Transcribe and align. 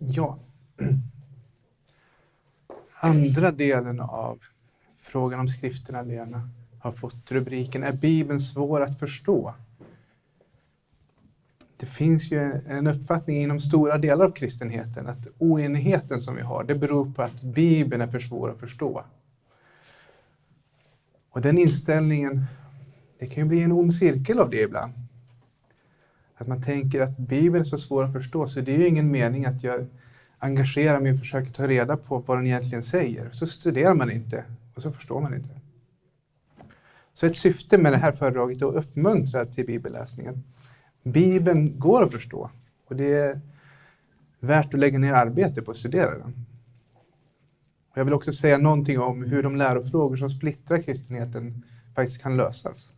Ja. 0.00 0.38
Andra 3.00 3.50
delen 3.50 4.00
av 4.00 4.38
frågan 4.96 5.40
om 5.40 5.48
skrifterna, 5.48 6.02
Lena, 6.02 6.50
har 6.78 6.92
fått 6.92 7.32
rubriken 7.32 7.82
Är 7.82 7.92
Bibeln 7.92 8.40
svår 8.40 8.80
att 8.80 8.98
förstå? 8.98 9.54
Det 11.76 11.86
finns 11.86 12.32
ju 12.32 12.60
en 12.66 12.86
uppfattning 12.86 13.42
inom 13.42 13.60
stora 13.60 13.98
delar 13.98 14.24
av 14.24 14.30
kristenheten 14.30 15.06
att 15.06 15.26
oenigheten 15.38 16.20
som 16.20 16.36
vi 16.36 16.42
har, 16.42 16.64
det 16.64 16.74
beror 16.74 17.12
på 17.12 17.22
att 17.22 17.42
Bibeln 17.42 18.02
är 18.02 18.06
för 18.06 18.20
svår 18.20 18.50
att 18.50 18.60
förstå. 18.60 19.04
Och 21.30 21.40
den 21.40 21.58
inställningen, 21.58 22.44
det 23.18 23.26
kan 23.26 23.42
ju 23.42 23.48
bli 23.48 23.62
en 23.62 23.72
ond 23.72 23.94
cirkel 23.94 24.38
av 24.38 24.50
det 24.50 24.62
ibland. 24.62 24.92
Att 26.38 26.48
man 26.48 26.62
tänker 26.62 27.00
att 27.00 27.18
Bibeln 27.18 27.60
är 27.60 27.64
så 27.64 27.78
svår 27.78 28.04
att 28.04 28.12
förstå, 28.12 28.46
så 28.46 28.60
det 28.60 28.74
är 28.74 28.78
ju 28.78 28.86
ingen 28.86 29.10
mening 29.10 29.44
att 29.44 29.62
jag 29.62 29.86
engagerar 30.38 31.00
mig 31.00 31.12
och 31.12 31.18
försöker 31.18 31.52
ta 31.52 31.68
reda 31.68 31.96
på 31.96 32.18
vad 32.18 32.38
den 32.38 32.46
egentligen 32.46 32.82
säger. 32.82 33.30
Så 33.30 33.46
studerar 33.46 33.94
man 33.94 34.10
inte 34.10 34.44
och 34.74 34.82
så 34.82 34.90
förstår 34.92 35.20
man 35.20 35.34
inte. 35.34 35.60
Så 37.14 37.26
ett 37.26 37.36
syfte 37.36 37.78
med 37.78 37.92
det 37.92 37.96
här 37.96 38.12
föredraget 38.12 38.62
är 38.62 38.66
att 38.66 38.74
uppmuntra 38.74 39.46
till 39.46 39.66
bibelläsningen. 39.66 40.44
Bibeln 41.02 41.78
går 41.78 42.04
att 42.04 42.12
förstå 42.12 42.50
och 42.86 42.96
det 42.96 43.12
är 43.12 43.40
värt 44.40 44.74
att 44.74 44.80
lägga 44.80 44.98
ner 44.98 45.12
arbete 45.12 45.62
på 45.62 45.70
att 45.70 45.76
studera 45.76 46.18
den. 46.18 46.46
Och 47.90 47.98
jag 47.98 48.04
vill 48.04 48.14
också 48.14 48.32
säga 48.32 48.58
någonting 48.58 48.98
om 49.00 49.22
hur 49.22 49.42
de 49.42 49.56
lärofrågor 49.56 50.16
som 50.16 50.30
splittrar 50.30 50.82
kristenheten 50.82 51.64
faktiskt 51.94 52.22
kan 52.22 52.36
lösas. 52.36 52.90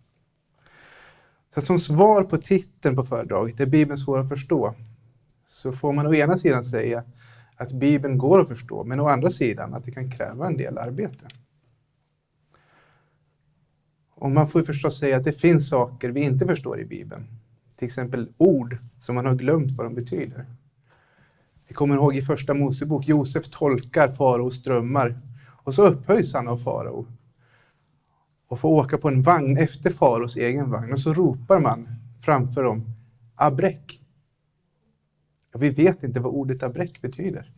Så 1.54 1.60
som 1.60 1.78
svar 1.78 2.24
på 2.24 2.38
titeln 2.38 2.96
på 2.96 3.04
föredraget, 3.04 3.60
är 3.60 3.66
Bibeln 3.66 3.98
svår 3.98 4.18
att 4.18 4.28
förstå? 4.28 4.74
Så 5.46 5.72
får 5.72 5.92
man 5.92 6.06
å 6.06 6.14
ena 6.14 6.36
sidan 6.36 6.64
säga 6.64 7.04
att 7.56 7.72
Bibeln 7.72 8.18
går 8.18 8.40
att 8.40 8.48
förstå, 8.48 8.84
men 8.84 9.00
å 9.00 9.08
andra 9.08 9.30
sidan 9.30 9.74
att 9.74 9.84
det 9.84 9.90
kan 9.90 10.10
kräva 10.10 10.46
en 10.46 10.56
del 10.56 10.78
arbete. 10.78 11.26
Och 14.14 14.30
man 14.30 14.48
får 14.48 14.62
förstås 14.62 14.98
säga 14.98 15.16
att 15.16 15.24
det 15.24 15.32
finns 15.32 15.68
saker 15.68 16.10
vi 16.10 16.20
inte 16.20 16.46
förstår 16.46 16.80
i 16.80 16.84
Bibeln. 16.84 17.26
Till 17.76 17.86
exempel 17.86 18.32
ord 18.36 18.78
som 19.00 19.14
man 19.14 19.26
har 19.26 19.34
glömt 19.34 19.72
vad 19.72 19.86
de 19.86 19.94
betyder. 19.94 20.46
Vi 21.68 21.74
kommer 21.74 21.94
ihåg 21.94 22.16
i 22.16 22.22
första 22.22 22.54
Mosebok, 22.54 23.08
Josef 23.08 23.48
tolkar 23.48 24.08
faraos 24.08 24.62
drömmar 24.62 25.20
och 25.46 25.74
så 25.74 25.86
upphöjs 25.86 26.34
han 26.34 26.48
av 26.48 26.56
farao 26.56 27.06
och 28.50 28.60
får 28.60 28.68
åka 28.68 28.98
på 28.98 29.08
en 29.08 29.22
vagn 29.22 29.56
efter 29.56 29.90
Faros 29.90 30.36
egen 30.36 30.70
vagn 30.70 30.92
och 30.92 31.00
så 31.00 31.14
ropar 31.14 31.60
man 31.60 31.88
framför 32.20 32.62
dem 32.62 32.84
abrek. 33.34 34.02
Och 35.54 35.62
vi 35.62 35.70
vet 35.70 36.02
inte 36.02 36.20
vad 36.20 36.32
ordet 36.32 36.62
abrek 36.62 37.02
betyder. 37.02 37.52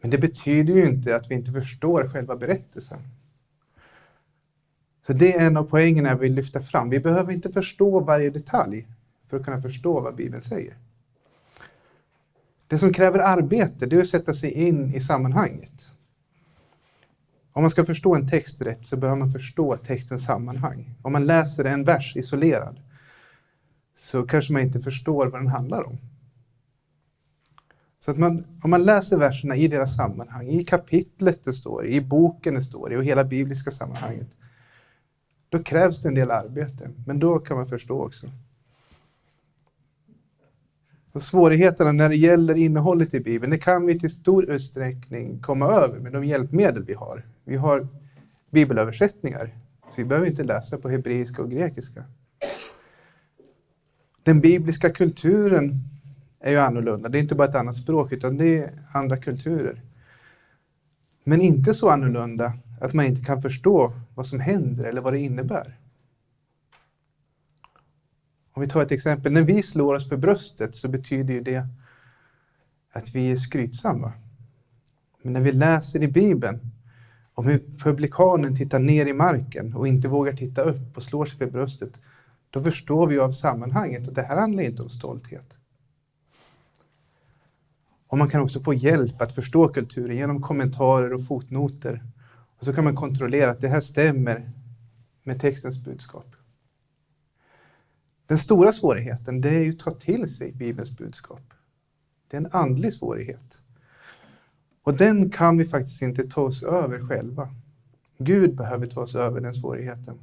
Men 0.00 0.10
det 0.10 0.18
betyder 0.18 0.74
ju 0.74 0.86
inte 0.86 1.16
att 1.16 1.30
vi 1.30 1.34
inte 1.34 1.52
förstår 1.52 2.08
själva 2.08 2.36
berättelsen. 2.36 2.98
Så 5.06 5.12
det 5.12 5.36
är 5.36 5.46
en 5.46 5.56
av 5.56 5.64
poängerna 5.64 6.08
jag 6.08 6.16
vill 6.16 6.34
lyfta 6.34 6.60
fram. 6.60 6.90
Vi 6.90 7.00
behöver 7.00 7.32
inte 7.32 7.52
förstå 7.52 8.00
varje 8.00 8.30
detalj 8.30 8.86
för 9.26 9.36
att 9.36 9.44
kunna 9.44 9.60
förstå 9.60 10.00
vad 10.00 10.16
Bibeln 10.16 10.42
säger. 10.42 10.76
Det 12.66 12.78
som 12.78 12.92
kräver 12.92 13.18
arbete, 13.18 13.86
det 13.86 13.96
är 13.96 14.00
att 14.00 14.08
sätta 14.08 14.34
sig 14.34 14.50
in 14.50 14.94
i 14.94 15.00
sammanhanget. 15.00 15.90
Om 17.56 17.62
man 17.62 17.70
ska 17.70 17.84
förstå 17.84 18.14
en 18.14 18.28
text 18.28 18.60
rätt 18.60 18.86
så 18.86 18.96
behöver 18.96 19.18
man 19.18 19.30
förstå 19.30 19.76
textens 19.76 20.24
sammanhang. 20.24 20.94
Om 21.02 21.12
man 21.12 21.26
läser 21.26 21.64
en 21.64 21.84
vers 21.84 22.16
isolerad 22.16 22.80
så 23.98 24.22
kanske 24.22 24.52
man 24.52 24.62
inte 24.62 24.80
förstår 24.80 25.26
vad 25.26 25.40
den 25.40 25.46
handlar 25.46 25.86
om. 25.86 25.98
Så 27.98 28.10
att 28.10 28.18
man, 28.18 28.46
om 28.62 28.70
man 28.70 28.82
läser 28.82 29.16
verserna 29.16 29.56
i 29.56 29.68
deras 29.68 29.96
sammanhang, 29.96 30.48
i 30.48 30.64
kapitlet 30.64 31.44
det 31.44 31.52
står 31.52 31.86
i, 31.86 31.96
i 31.96 32.00
boken 32.00 32.54
det 32.54 32.62
står 32.62 32.92
i 32.92 32.96
och 32.96 33.04
hela 33.04 33.24
bibliska 33.24 33.70
sammanhanget, 33.70 34.36
då 35.48 35.62
krävs 35.62 36.02
det 36.02 36.08
en 36.08 36.14
del 36.14 36.30
arbete, 36.30 36.90
men 37.06 37.18
då 37.18 37.38
kan 37.38 37.56
man 37.56 37.66
förstå 37.66 38.00
också. 38.00 38.26
Och 41.16 41.22
svårigheterna 41.22 41.92
när 41.92 42.08
det 42.08 42.16
gäller 42.16 42.54
innehållet 42.54 43.14
i 43.14 43.20
Bibeln, 43.20 43.50
det 43.50 43.58
kan 43.58 43.86
vi 43.86 43.98
till 43.98 44.10
stor 44.10 44.50
utsträckning 44.50 45.38
komma 45.38 45.66
över 45.66 45.98
med 45.98 46.12
de 46.12 46.24
hjälpmedel 46.24 46.84
vi 46.84 46.94
har. 46.94 47.26
Vi 47.44 47.56
har 47.56 47.88
bibelöversättningar, 48.50 49.54
så 49.84 49.94
vi 49.96 50.04
behöver 50.04 50.28
inte 50.28 50.44
läsa 50.44 50.78
på 50.78 50.88
hebreiska 50.88 51.42
och 51.42 51.50
grekiska. 51.50 52.04
Den 54.22 54.40
bibliska 54.40 54.90
kulturen 54.90 55.80
är 56.40 56.50
ju 56.50 56.58
annorlunda. 56.58 57.08
Det 57.08 57.18
är 57.18 57.22
inte 57.22 57.34
bara 57.34 57.48
ett 57.48 57.54
annat 57.54 57.76
språk, 57.76 58.12
utan 58.12 58.36
det 58.36 58.58
är 58.58 58.70
andra 58.94 59.16
kulturer. 59.16 59.82
Men 61.24 61.40
inte 61.40 61.74
så 61.74 61.88
annorlunda 61.88 62.52
att 62.80 62.94
man 62.94 63.06
inte 63.06 63.24
kan 63.24 63.42
förstå 63.42 63.92
vad 64.14 64.26
som 64.26 64.40
händer 64.40 64.84
eller 64.84 65.00
vad 65.00 65.12
det 65.12 65.20
innebär. 65.20 65.78
Om 68.56 68.62
vi 68.62 68.68
tar 68.68 68.82
ett 68.82 68.92
exempel, 68.92 69.32
när 69.32 69.42
vi 69.42 69.62
slår 69.62 69.94
oss 69.94 70.08
för 70.08 70.16
bröstet 70.16 70.74
så 70.74 70.88
betyder 70.88 71.34
ju 71.34 71.40
det 71.40 71.66
att 72.92 73.14
vi 73.14 73.30
är 73.30 73.36
skrytsamma. 73.36 74.12
Men 75.22 75.32
när 75.32 75.40
vi 75.40 75.52
läser 75.52 76.02
i 76.02 76.08
Bibeln 76.08 76.60
om 77.34 77.46
hur 77.46 77.58
publikanen 77.78 78.56
tittar 78.56 78.78
ner 78.78 79.06
i 79.06 79.12
marken 79.12 79.74
och 79.74 79.88
inte 79.88 80.08
vågar 80.08 80.32
titta 80.32 80.62
upp 80.62 80.96
och 80.96 81.02
slår 81.02 81.26
sig 81.26 81.38
för 81.38 81.46
bröstet, 81.46 82.00
då 82.50 82.62
förstår 82.62 83.06
vi 83.06 83.18
av 83.18 83.32
sammanhanget 83.32 84.08
att 84.08 84.14
det 84.14 84.22
här 84.22 84.36
handlar 84.36 84.62
inte 84.62 84.82
om 84.82 84.88
stolthet. 84.88 85.56
Och 88.06 88.18
man 88.18 88.30
kan 88.30 88.40
också 88.40 88.60
få 88.60 88.74
hjälp 88.74 89.22
att 89.22 89.32
förstå 89.32 89.68
kulturen 89.68 90.16
genom 90.16 90.42
kommentarer 90.42 91.12
och 91.12 91.26
fotnoter. 91.26 92.02
Och 92.58 92.64
så 92.64 92.72
kan 92.72 92.84
man 92.84 92.96
kontrollera 92.96 93.50
att 93.50 93.60
det 93.60 93.68
här 93.68 93.80
stämmer 93.80 94.52
med 95.22 95.40
textens 95.40 95.84
budskap. 95.84 96.35
Den 98.26 98.38
stora 98.38 98.72
svårigheten 98.72 99.40
det 99.40 99.48
är 99.48 99.64
ju 99.64 99.70
att 99.70 99.78
ta 99.78 99.90
till 99.90 100.34
sig 100.34 100.52
Bibelns 100.52 100.96
budskap. 100.96 101.54
Det 102.28 102.36
är 102.36 102.40
en 102.40 102.50
andlig 102.52 102.92
svårighet. 102.92 103.62
Och 104.82 104.96
den 104.96 105.30
kan 105.30 105.58
vi 105.58 105.64
faktiskt 105.64 106.02
inte 106.02 106.28
ta 106.28 106.40
oss 106.40 106.62
över 106.62 107.08
själva. 107.08 107.54
Gud 108.18 108.56
behöver 108.56 108.86
ta 108.86 109.00
oss 109.00 109.14
över 109.14 109.40
den 109.40 109.54
svårigheten. 109.54 110.18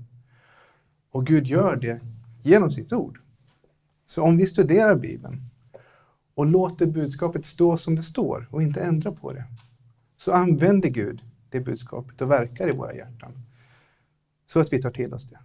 Och 1.12 1.26
Gud 1.26 1.48
gör 1.48 1.76
det 1.76 2.02
genom 2.42 2.72
sitt 2.72 2.94
ord. 2.94 3.20
Så 4.06 4.22
om 4.22 4.38
vi 4.38 4.48
studerar 4.48 4.96
Bibeln 4.96 5.42
och 6.36 6.46
låter 6.46 6.86
budskapet 6.86 7.46
stå 7.46 7.78
som 7.78 7.96
det 7.96 8.04
står 8.04 8.48
och 8.52 8.62
inte 8.62 8.82
ändra 8.82 9.12
på 9.12 9.34
det, 9.34 9.46
så 10.18 10.32
använder 10.32 10.90
Gud 10.90 11.22
det 11.50 11.60
budskapet 11.60 12.22
och 12.22 12.32
verkar 12.32 12.70
i 12.70 12.72
våra 12.72 12.94
hjärtan. 12.94 13.32
Så 14.46 14.60
att 14.60 14.74
vi 14.74 14.82
tar 14.82 14.92
till 14.92 15.14
oss 15.14 15.30
det. 15.30 15.40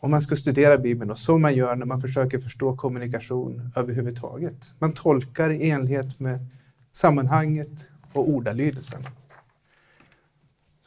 Om 0.00 0.10
man 0.10 0.22
ska 0.22 0.36
studera 0.36 0.78
Bibeln 0.78 1.10
och 1.10 1.18
som 1.18 1.42
man 1.42 1.54
gör 1.54 1.76
när 1.76 1.86
man 1.86 2.00
försöker 2.00 2.38
förstå 2.38 2.76
kommunikation 2.76 3.72
överhuvudtaget. 3.76 4.72
Man 4.78 4.92
tolkar 4.92 5.50
i 5.50 5.70
enlighet 5.70 6.20
med 6.20 6.46
sammanhanget 6.92 7.88
och 8.12 8.28
ordalydelsen. 8.28 9.02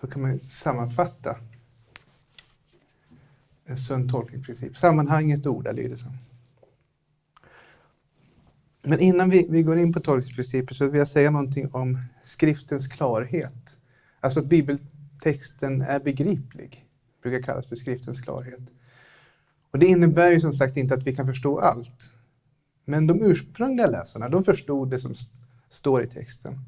Så 0.02 0.08
kan 0.08 0.22
man 0.22 0.40
sammanfatta 0.40 1.38
en 3.66 3.78
sund 3.78 4.12
tolkningsprincip. 4.12 4.78
Sammanhanget 4.78 5.46
och 5.46 5.54
ordalydelsen. 5.54 6.12
Men 8.82 9.00
innan 9.00 9.30
vi, 9.30 9.48
vi 9.50 9.64
går 9.64 9.78
in 9.78 9.94
på 9.94 10.00
tolkningsprinciper 10.00 10.74
så 10.74 10.90
vill 10.90 11.00
jag 11.00 11.08
säga 11.08 11.32
någonting 11.32 11.70
om 11.72 12.00
skriftens 12.24 12.88
klarhet. 12.88 13.78
Alltså 14.20 14.40
att 14.40 14.46
bibeltexten 14.46 15.82
är 15.82 16.00
begriplig. 16.00 16.86
Brukar 17.24 17.42
kallas 17.42 17.68
för 17.68 17.76
skriftens 17.76 18.22
klarhet. 18.22 18.62
Och 19.72 19.80
det 19.80 19.86
innebär 19.86 20.32
ju 20.32 20.40
som 20.40 20.54
sagt 20.54 20.78
inte 20.78 20.94
att 20.94 21.04
vi 21.04 21.16
kan 21.16 21.26
förstå 21.26 21.60
allt. 21.60 22.12
Men 22.86 23.08
de 23.08 23.22
ursprungliga 23.22 23.88
läsarna, 23.88 24.30
de 24.30 24.44
förstod 24.44 24.90
det 24.90 25.00
som 25.00 25.16
står 25.70 26.04
i 26.04 26.08
texten. 26.08 26.60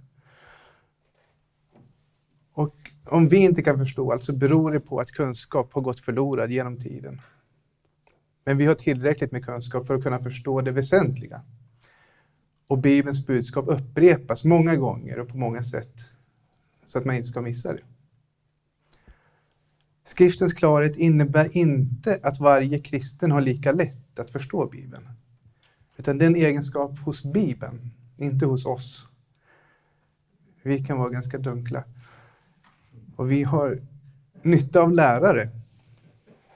Och 2.54 2.76
om 3.06 3.28
vi 3.28 3.38
inte 3.38 3.62
kan 3.62 3.78
förstå 3.78 4.12
allt 4.12 4.24
så 4.24 4.34
beror 4.34 4.72
det 4.72 4.80
på 4.80 5.00
att 5.00 5.12
kunskap 5.12 5.74
har 5.74 5.82
gått 5.82 6.00
förlorad 6.00 6.52
genom 6.52 6.80
tiden. 6.80 7.22
Men 8.46 8.58
vi 8.58 8.66
har 8.66 8.76
tillräckligt 8.76 9.32
med 9.32 9.46
kunskap 9.46 9.88
för 9.88 9.96
att 9.96 10.04
kunna 10.04 10.20
förstå 10.20 10.62
det 10.62 10.72
väsentliga. 10.72 11.42
Och 12.68 12.78
Bibelns 12.78 13.26
budskap 13.26 13.66
upprepas 13.68 14.44
många 14.44 14.76
gånger 14.76 15.20
och 15.20 15.28
på 15.28 15.38
många 15.38 15.64
sätt 15.64 15.94
så 16.86 17.00
att 17.00 17.06
man 17.06 17.16
inte 17.16 17.28
ska 17.28 17.42
missa 17.42 17.74
det. 17.74 17.84
Skriftens 20.04 20.54
klarhet 20.54 20.96
innebär 20.96 21.58
inte 21.58 22.20
att 22.24 22.40
varje 22.40 22.80
kristen 22.80 23.32
har 23.32 23.42
lika 23.42 23.72
lätt 23.72 24.20
att 24.20 24.32
förstå 24.32 24.66
Bibeln. 24.68 25.10
Utan 25.98 26.18
det 26.18 26.26
är 26.26 26.30
en 26.30 26.36
egenskap 26.36 27.00
hos 27.00 27.24
Bibeln, 27.24 27.92
inte 28.18 28.46
hos 28.46 28.66
oss. 28.66 29.08
Vi 30.64 30.80
kan 30.80 30.98
vara 30.98 31.10
ganska 31.10 31.38
dunkla. 31.38 31.84
Och 33.16 33.32
vi 33.32 33.44
har 33.44 33.82
nytta 34.42 34.82
av 34.82 34.92
lärare, 34.92 35.50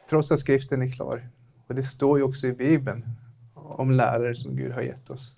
trots 0.09 0.31
att 0.31 0.39
skriften 0.39 0.81
är 0.81 0.91
klar. 0.91 1.29
Och 1.67 1.75
det 1.75 1.83
står 1.83 2.17
ju 2.17 2.23
också 2.23 2.47
i 2.47 2.53
Bibeln 2.53 3.05
om 3.53 3.91
lärare 3.91 4.35
som 4.35 4.55
Gud 4.55 4.71
har 4.71 4.81
gett 4.81 5.09
oss. 5.09 5.33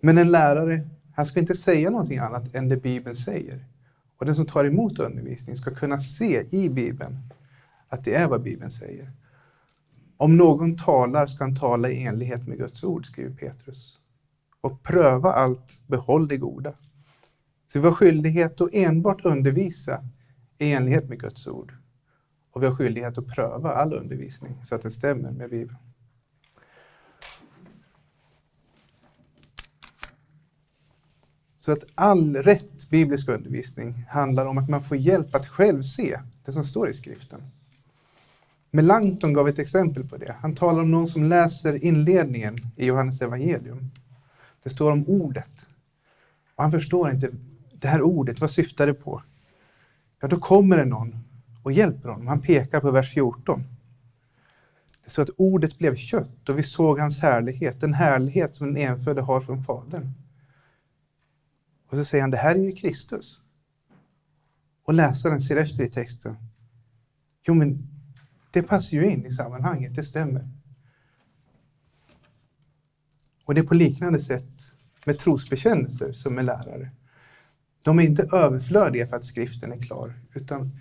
Men 0.00 0.18
en 0.18 0.30
lärare, 0.30 0.88
han 1.14 1.26
ska 1.26 1.40
inte 1.40 1.54
säga 1.54 1.90
någonting 1.90 2.18
annat 2.18 2.54
än 2.54 2.68
det 2.68 2.76
Bibeln 2.76 3.16
säger. 3.16 3.64
Och 4.20 4.26
den 4.26 4.34
som 4.34 4.46
tar 4.46 4.64
emot 4.64 4.98
undervisning 4.98 5.56
ska 5.56 5.74
kunna 5.74 5.98
se 5.98 6.46
i 6.50 6.68
Bibeln 6.68 7.18
att 7.88 8.04
det 8.04 8.14
är 8.14 8.28
vad 8.28 8.42
Bibeln 8.42 8.70
säger. 8.70 9.12
Om 10.16 10.36
någon 10.36 10.76
talar 10.76 11.26
ska 11.26 11.44
han 11.44 11.56
tala 11.56 11.90
i 11.90 12.04
enlighet 12.04 12.48
med 12.48 12.58
Guds 12.58 12.84
ord, 12.84 13.06
skriver 13.06 13.34
Petrus. 13.34 13.98
Och 14.60 14.82
pröva 14.82 15.32
allt, 15.32 15.80
behåll 15.86 16.28
det 16.28 16.36
goda. 16.36 16.74
Så 17.72 17.80
vi 17.80 17.86
har 17.86 17.94
skyldighet 17.94 18.60
att 18.60 18.74
enbart 18.74 19.24
undervisa 19.24 20.04
i 20.58 20.72
enlighet 20.72 21.08
med 21.08 21.20
Guds 21.20 21.46
ord. 21.46 21.74
Och 22.52 22.62
vi 22.62 22.66
har 22.66 22.74
skyldighet 22.74 23.18
att 23.18 23.26
pröva 23.26 23.72
all 23.72 23.92
undervisning 23.92 24.64
så 24.64 24.74
att 24.74 24.82
den 24.82 24.90
stämmer 24.90 25.30
med 25.30 25.50
Bibeln. 25.50 25.78
Så 31.60 31.72
att 31.72 31.84
all 31.94 32.36
rätt 32.36 32.90
biblisk 32.90 33.28
undervisning 33.28 34.04
handlar 34.08 34.46
om 34.46 34.58
att 34.58 34.68
man 34.68 34.82
får 34.82 34.96
hjälp 34.96 35.34
att 35.34 35.46
själv 35.46 35.82
se 35.82 36.18
det 36.44 36.52
som 36.52 36.64
står 36.64 36.88
i 36.88 36.94
skriften. 36.94 37.42
Melanchthon 38.70 39.32
gav 39.32 39.48
ett 39.48 39.58
exempel 39.58 40.08
på 40.08 40.16
det. 40.16 40.36
Han 40.40 40.54
talar 40.54 40.82
om 40.82 40.90
någon 40.90 41.08
som 41.08 41.24
läser 41.24 41.84
inledningen 41.84 42.56
i 42.76 42.86
Johannes 42.86 43.22
evangelium. 43.22 43.90
Det 44.62 44.70
står 44.70 44.92
om 44.92 45.04
ordet. 45.08 45.66
Och 46.54 46.62
han 46.62 46.72
förstår 46.72 47.10
inte 47.10 47.30
det 47.72 47.88
här 47.88 48.02
ordet, 48.02 48.40
vad 48.40 48.50
syftar 48.50 48.86
det 48.86 48.94
på? 48.94 49.22
Ja, 50.20 50.28
då 50.28 50.40
kommer 50.40 50.76
det 50.76 50.84
någon 50.84 51.24
och 51.62 51.72
hjälper 51.72 52.08
honom. 52.08 52.26
Han 52.26 52.40
pekar 52.40 52.80
på 52.80 52.90
vers 52.90 53.14
14. 53.14 53.64
Det 55.04 55.10
står 55.10 55.22
att 55.22 55.30
ordet 55.36 55.78
blev 55.78 55.96
kött 55.96 56.48
och 56.48 56.58
vi 56.58 56.62
såg 56.62 56.98
hans 56.98 57.20
härlighet, 57.20 57.80
den 57.80 57.94
härlighet 57.94 58.54
som 58.56 58.66
den 58.66 58.76
enfödde 58.76 59.20
har 59.20 59.40
från 59.40 59.64
Fadern. 59.64 60.12
Och 61.90 61.96
så 61.96 62.04
säger 62.04 62.22
han, 62.22 62.30
det 62.30 62.36
här 62.36 62.54
är 62.54 62.58
ju 62.58 62.72
Kristus. 62.72 63.40
Och 64.84 64.94
läsaren 64.94 65.40
ser 65.40 65.56
efter 65.56 65.84
i 65.84 65.88
texten. 65.88 66.36
Jo, 67.46 67.54
men 67.54 67.88
det 68.52 68.62
passar 68.62 68.96
ju 68.96 69.10
in 69.10 69.26
i 69.26 69.30
sammanhanget, 69.30 69.94
det 69.94 70.04
stämmer. 70.04 70.48
Och 73.44 73.54
det 73.54 73.60
är 73.60 73.64
på 73.64 73.74
liknande 73.74 74.18
sätt 74.18 74.72
med 75.06 75.18
trosbekännelser 75.18 76.12
som 76.12 76.34
med 76.34 76.44
lärare. 76.44 76.90
De 77.82 77.98
är 77.98 78.02
inte 78.02 78.28
överflödiga 78.32 79.06
för 79.06 79.16
att 79.16 79.24
skriften 79.24 79.72
är 79.72 79.78
klar, 79.78 80.14
utan 80.34 80.78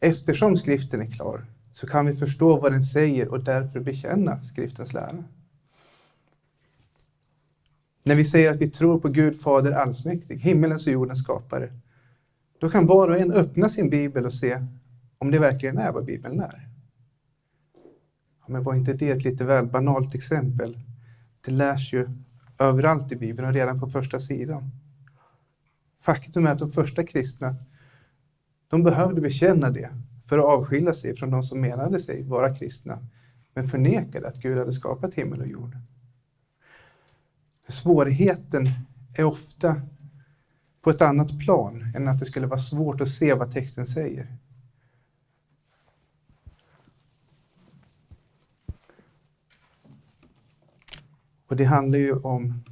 eftersom 0.00 0.56
skriften 0.56 1.00
är 1.00 1.10
klar 1.10 1.46
så 1.72 1.86
kan 1.86 2.06
vi 2.06 2.16
förstå 2.16 2.60
vad 2.60 2.72
den 2.72 2.82
säger 2.82 3.28
och 3.28 3.44
därför 3.44 3.80
bekänna 3.80 4.42
skriftens 4.42 4.92
lära. 4.92 5.24
När 8.08 8.14
vi 8.14 8.24
säger 8.24 8.50
att 8.50 8.60
vi 8.60 8.70
tror 8.70 9.00
på 9.00 9.08
Gud 9.08 9.40
Fader 9.40 9.72
allsmäktig, 9.72 10.38
himmelens 10.38 10.86
och 10.86 10.92
jordens 10.92 11.18
skapare, 11.18 11.72
då 12.60 12.68
kan 12.68 12.86
var 12.86 13.08
och 13.08 13.18
en 13.18 13.32
öppna 13.32 13.68
sin 13.68 13.90
bibel 13.90 14.26
och 14.26 14.32
se 14.32 14.66
om 15.18 15.30
det 15.30 15.38
verkligen 15.38 15.78
är 15.78 15.92
vad 15.92 16.04
Bibeln 16.04 16.40
är. 16.40 16.68
Ja, 18.40 18.46
men 18.46 18.62
var 18.62 18.74
inte 18.74 18.92
det 18.92 19.10
ett 19.10 19.24
lite 19.24 19.44
väl 19.44 19.66
banalt 19.66 20.14
exempel? 20.14 20.78
Det 21.46 21.52
lärs 21.52 21.92
ju 21.92 22.08
överallt 22.58 23.12
i 23.12 23.16
Bibeln 23.16 23.48
och 23.48 23.54
redan 23.54 23.80
på 23.80 23.86
första 23.86 24.18
sidan. 24.18 24.70
Faktum 26.00 26.46
är 26.46 26.50
att 26.50 26.58
de 26.58 26.68
första 26.68 27.06
kristna, 27.06 27.56
de 28.68 28.82
behövde 28.82 29.20
bekänna 29.20 29.70
det 29.70 29.90
för 30.24 30.38
att 30.38 30.44
avskilja 30.44 30.92
sig 30.92 31.16
från 31.16 31.30
de 31.30 31.42
som 31.42 31.60
menade 31.60 32.00
sig 32.00 32.22
vara 32.22 32.54
kristna, 32.54 33.06
men 33.54 33.66
förnekade 33.66 34.28
att 34.28 34.36
Gud 34.36 34.58
hade 34.58 34.72
skapat 34.72 35.14
himmel 35.14 35.40
och 35.40 35.48
jord. 35.48 35.76
Svårigheten 37.68 38.70
är 39.16 39.24
ofta 39.24 39.82
på 40.82 40.90
ett 40.90 41.02
annat 41.02 41.38
plan 41.38 41.92
än 41.96 42.08
att 42.08 42.18
det 42.18 42.26
skulle 42.26 42.46
vara 42.46 42.60
svårt 42.60 43.00
att 43.00 43.08
se 43.08 43.34
vad 43.34 43.50
texten 43.50 43.86
säger. 43.86 44.26
Och 51.48 51.56
det 51.56 51.64
handlar 51.64 51.98
ju 51.98 52.12
om 52.12 52.62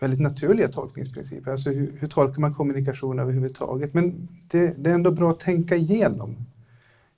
väldigt 0.00 0.20
naturliga 0.20 0.68
tolkningsprinciper. 0.68 1.50
Alltså 1.50 1.70
hur, 1.70 1.96
hur 2.00 2.08
tolkar 2.08 2.40
man 2.40 2.54
kommunikation 2.54 3.18
överhuvudtaget? 3.18 3.94
Men 3.94 4.28
det, 4.50 4.84
det, 4.84 4.90
är 4.90 4.94
ändå 4.94 5.10
bra 5.10 5.30
att 5.30 5.40
tänka 5.40 5.76
igenom 5.76 6.36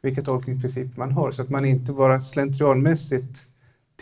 vilka 0.00 0.22
tolkningsprinciper 0.22 0.98
man 0.98 1.12
har 1.12 1.30
så 1.30 1.42
att 1.42 1.50
man 1.50 1.64
inte 1.64 1.92
bara 1.92 2.22
slentrianmässigt 2.22 3.46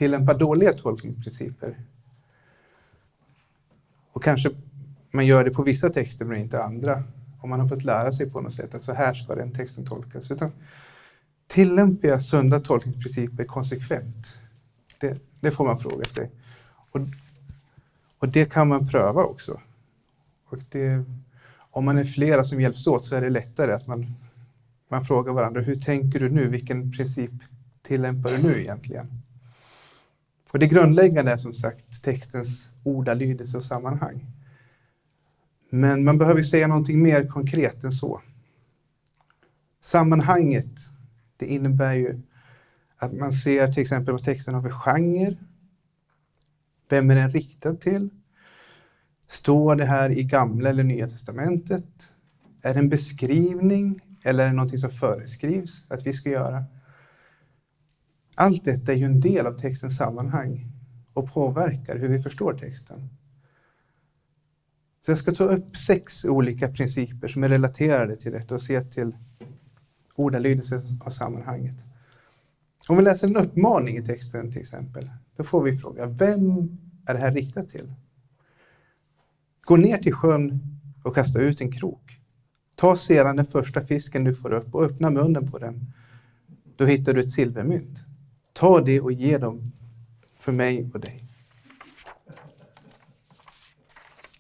tillämpar 0.01 0.39
dåliga 0.39 0.73
tolkningsprinciper. 0.73 1.77
Och 4.13 4.23
kanske 4.23 4.51
man 5.11 5.27
gör 5.27 5.45
det 5.45 5.51
på 5.51 5.63
vissa 5.63 5.91
texter 5.91 6.25
men 6.25 6.39
inte 6.39 6.63
andra. 6.63 7.03
Om 7.41 7.51
man 7.51 7.61
har 7.61 7.69
fått 7.69 7.85
lära 7.85 8.13
sig 8.13 8.31
på 8.31 8.41
något 8.41 8.55
sätt 8.55 8.75
att 8.75 8.85
så 8.85 8.93
här 8.93 9.15
ska 9.15 9.35
den 9.35 9.53
texten 9.53 9.87
tolkas. 9.87 10.31
Utan 10.31 10.53
jag 12.09 12.23
sunda 12.23 12.61
tolkningsprinciper 12.61 13.45
konsekvent. 13.45 14.39
Det, 15.01 15.21
det 15.41 15.51
får 15.51 15.65
man 15.65 15.79
fråga 15.79 16.05
sig. 16.05 16.31
Och 16.91 17.01
och 18.19 18.29
det 18.29 18.53
kan 18.53 18.69
man 18.69 18.89
pröva 18.89 19.25
också. 19.25 19.61
Och 20.49 20.59
det, 20.71 21.05
om 21.71 21.85
man 21.85 21.99
är 21.99 22.05
flera 22.05 22.45
som 22.45 22.61
hjälps 22.61 22.87
åt 22.87 23.07
så 23.07 23.17
är 23.17 23.21
det 23.21 23.31
lättare 23.31 23.73
att 23.73 23.87
man, 23.87 24.15
man 24.89 25.05
frågar 25.05 25.33
varandra, 25.33 25.61
hur 25.61 25.77
tänker 25.77 26.21
du 26.21 26.29
nu? 26.29 26.49
Vilken 26.49 26.93
princip 26.93 27.31
tillämpar 27.83 28.31
du 28.31 28.39
nu 28.39 28.61
egentligen? 28.61 29.23
Och 30.53 30.59
det 30.59 30.67
grundläggande 30.67 31.33
är 31.33 31.37
som 31.37 31.55
sagt 31.55 32.03
textens 32.03 32.69
ordalydelse 32.85 33.57
och 33.57 33.65
sammanhang. 33.65 34.27
Men 35.71 36.05
man 36.05 36.19
behöver 36.19 36.43
säga 36.43 36.67
någonting 36.67 37.03
mer 37.03 37.29
konkret 37.29 37.85
än 37.85 37.93
så. 37.93 38.21
Sammanhanget, 39.81 40.89
det 41.37 41.47
innebär 41.47 41.95
ju 41.95 42.21
att 42.97 43.13
man 43.13 43.33
ser 43.33 43.73
till 43.73 43.83
exempel 43.83 44.13
vad 44.13 44.25
texten 44.25 44.55
har 44.55 44.63
för 44.63 44.71
genre, 44.71 45.37
vem 46.89 47.11
är 47.11 47.17
den 47.17 47.31
riktad 47.31 47.75
till? 47.75 48.11
Står 49.27 49.77
det 49.77 49.85
här 49.85 50.11
i 50.11 50.25
Gamla 50.25 50.71
eller 50.71 50.85
Nya 50.85 51.09
Testamentet? 51.09 52.13
Är 52.63 52.75
det 52.75 52.81
en 52.81 52.89
beskrivning 52.89 54.01
eller 54.25 54.45
är 54.45 54.49
det 54.49 54.55
någonting 54.55 54.79
som 54.79 54.91
föreskrivs 54.91 55.85
att 55.89 56.07
vi 56.07 56.13
ska 56.13 56.31
göra? 56.31 56.65
Allt 58.41 58.65
detta 58.65 58.93
är 58.93 58.97
ju 58.97 59.05
en 59.05 59.21
del 59.21 59.47
av 59.47 59.59
textens 59.59 59.97
sammanhang 59.97 60.67
och 61.13 61.33
påverkar 61.33 61.99
hur 61.99 62.09
vi 62.09 62.23
förstår 62.23 62.55
texten. 62.55 63.09
Så 65.01 65.11
jag 65.11 65.19
ska 65.19 65.33
ta 65.33 65.45
upp 65.45 65.77
sex 65.77 66.25
olika 66.25 66.69
principer 66.69 67.29
som 67.29 67.45
är 67.45 67.49
relaterade 67.49 68.17
till 68.17 68.33
detta 68.33 68.55
och 68.55 68.63
se 68.63 68.83
till 68.83 69.17
ordalydelsen 70.15 71.01
av 71.05 71.11
sammanhanget. 71.11 71.77
Om 72.89 72.97
vi 72.97 73.03
läser 73.03 73.29
en 73.29 73.37
uppmaning 73.37 73.97
i 73.97 74.05
texten 74.05 74.51
till 74.51 74.61
exempel, 74.61 75.11
då 75.37 75.45
får 75.45 75.63
vi 75.63 75.79
fråga, 75.79 76.07
vem 76.07 76.79
är 77.07 77.15
det 77.15 77.21
här 77.21 77.33
riktat 77.33 77.69
till? 77.69 77.93
Gå 79.63 79.77
ner 79.77 79.99
till 79.99 80.15
sjön 80.15 80.61
och 81.05 81.15
kasta 81.15 81.41
ut 81.41 81.61
en 81.61 81.73
krok. 81.73 82.21
Ta 82.77 82.97
sedan 82.97 83.37
den 83.37 83.47
första 83.47 83.83
fisken 83.83 84.25
du 84.25 84.35
får 84.35 84.53
upp 84.53 84.75
och 84.75 84.85
öppna 84.85 85.11
munnen 85.11 85.51
på 85.51 85.59
den. 85.59 85.93
Då 86.77 86.87
hittar 86.87 87.13
du 87.13 87.21
ett 87.21 87.31
silvermynt. 87.31 88.10
Ta 88.61 88.81
det 88.81 89.01
och 89.01 89.13
ge 89.13 89.39
dem 89.39 89.73
för 90.35 90.53
mig 90.53 90.91
och 90.95 91.01
dig. 91.01 91.25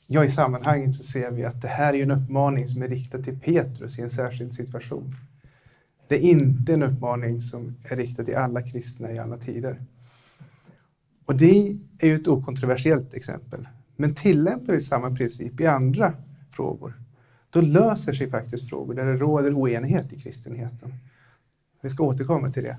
Ja, 0.06 0.24
i 0.24 0.30
sammanhanget 0.30 0.94
så 0.94 1.02
ser 1.02 1.30
vi 1.30 1.44
att 1.44 1.62
det 1.62 1.68
här 1.68 1.94
är 1.94 2.02
en 2.02 2.10
uppmaning 2.10 2.68
som 2.68 2.82
är 2.82 2.88
riktad 2.88 3.22
till 3.22 3.40
Petrus 3.40 3.98
i 3.98 4.02
en 4.02 4.10
särskild 4.10 4.54
situation. 4.54 5.16
Det 6.08 6.14
är 6.14 6.20
inte 6.20 6.74
en 6.74 6.82
uppmaning 6.82 7.40
som 7.40 7.76
är 7.84 7.96
riktad 7.96 8.24
till 8.24 8.36
alla 8.36 8.62
kristna 8.62 9.12
i 9.12 9.18
alla 9.18 9.38
tider. 9.38 9.82
Och 11.24 11.36
det 11.36 11.78
är 11.98 12.08
ju 12.08 12.14
ett 12.14 12.28
okontroversiellt 12.28 13.14
exempel. 13.14 13.68
Men 13.96 14.14
tillämpar 14.14 14.72
vi 14.72 14.80
samma 14.80 15.16
princip 15.16 15.60
i 15.60 15.66
andra 15.66 16.14
frågor, 16.50 17.02
då 17.50 17.60
löser 17.60 18.12
sig 18.12 18.30
faktiskt 18.30 18.68
frågor 18.68 18.94
där 18.94 19.04
det 19.04 19.16
råder 19.16 19.54
oenighet 19.54 20.12
i 20.12 20.20
kristenheten. 20.20 20.94
Vi 21.82 21.90
ska 21.90 22.04
återkomma 22.04 22.52
till 22.52 22.62
det. 22.62 22.76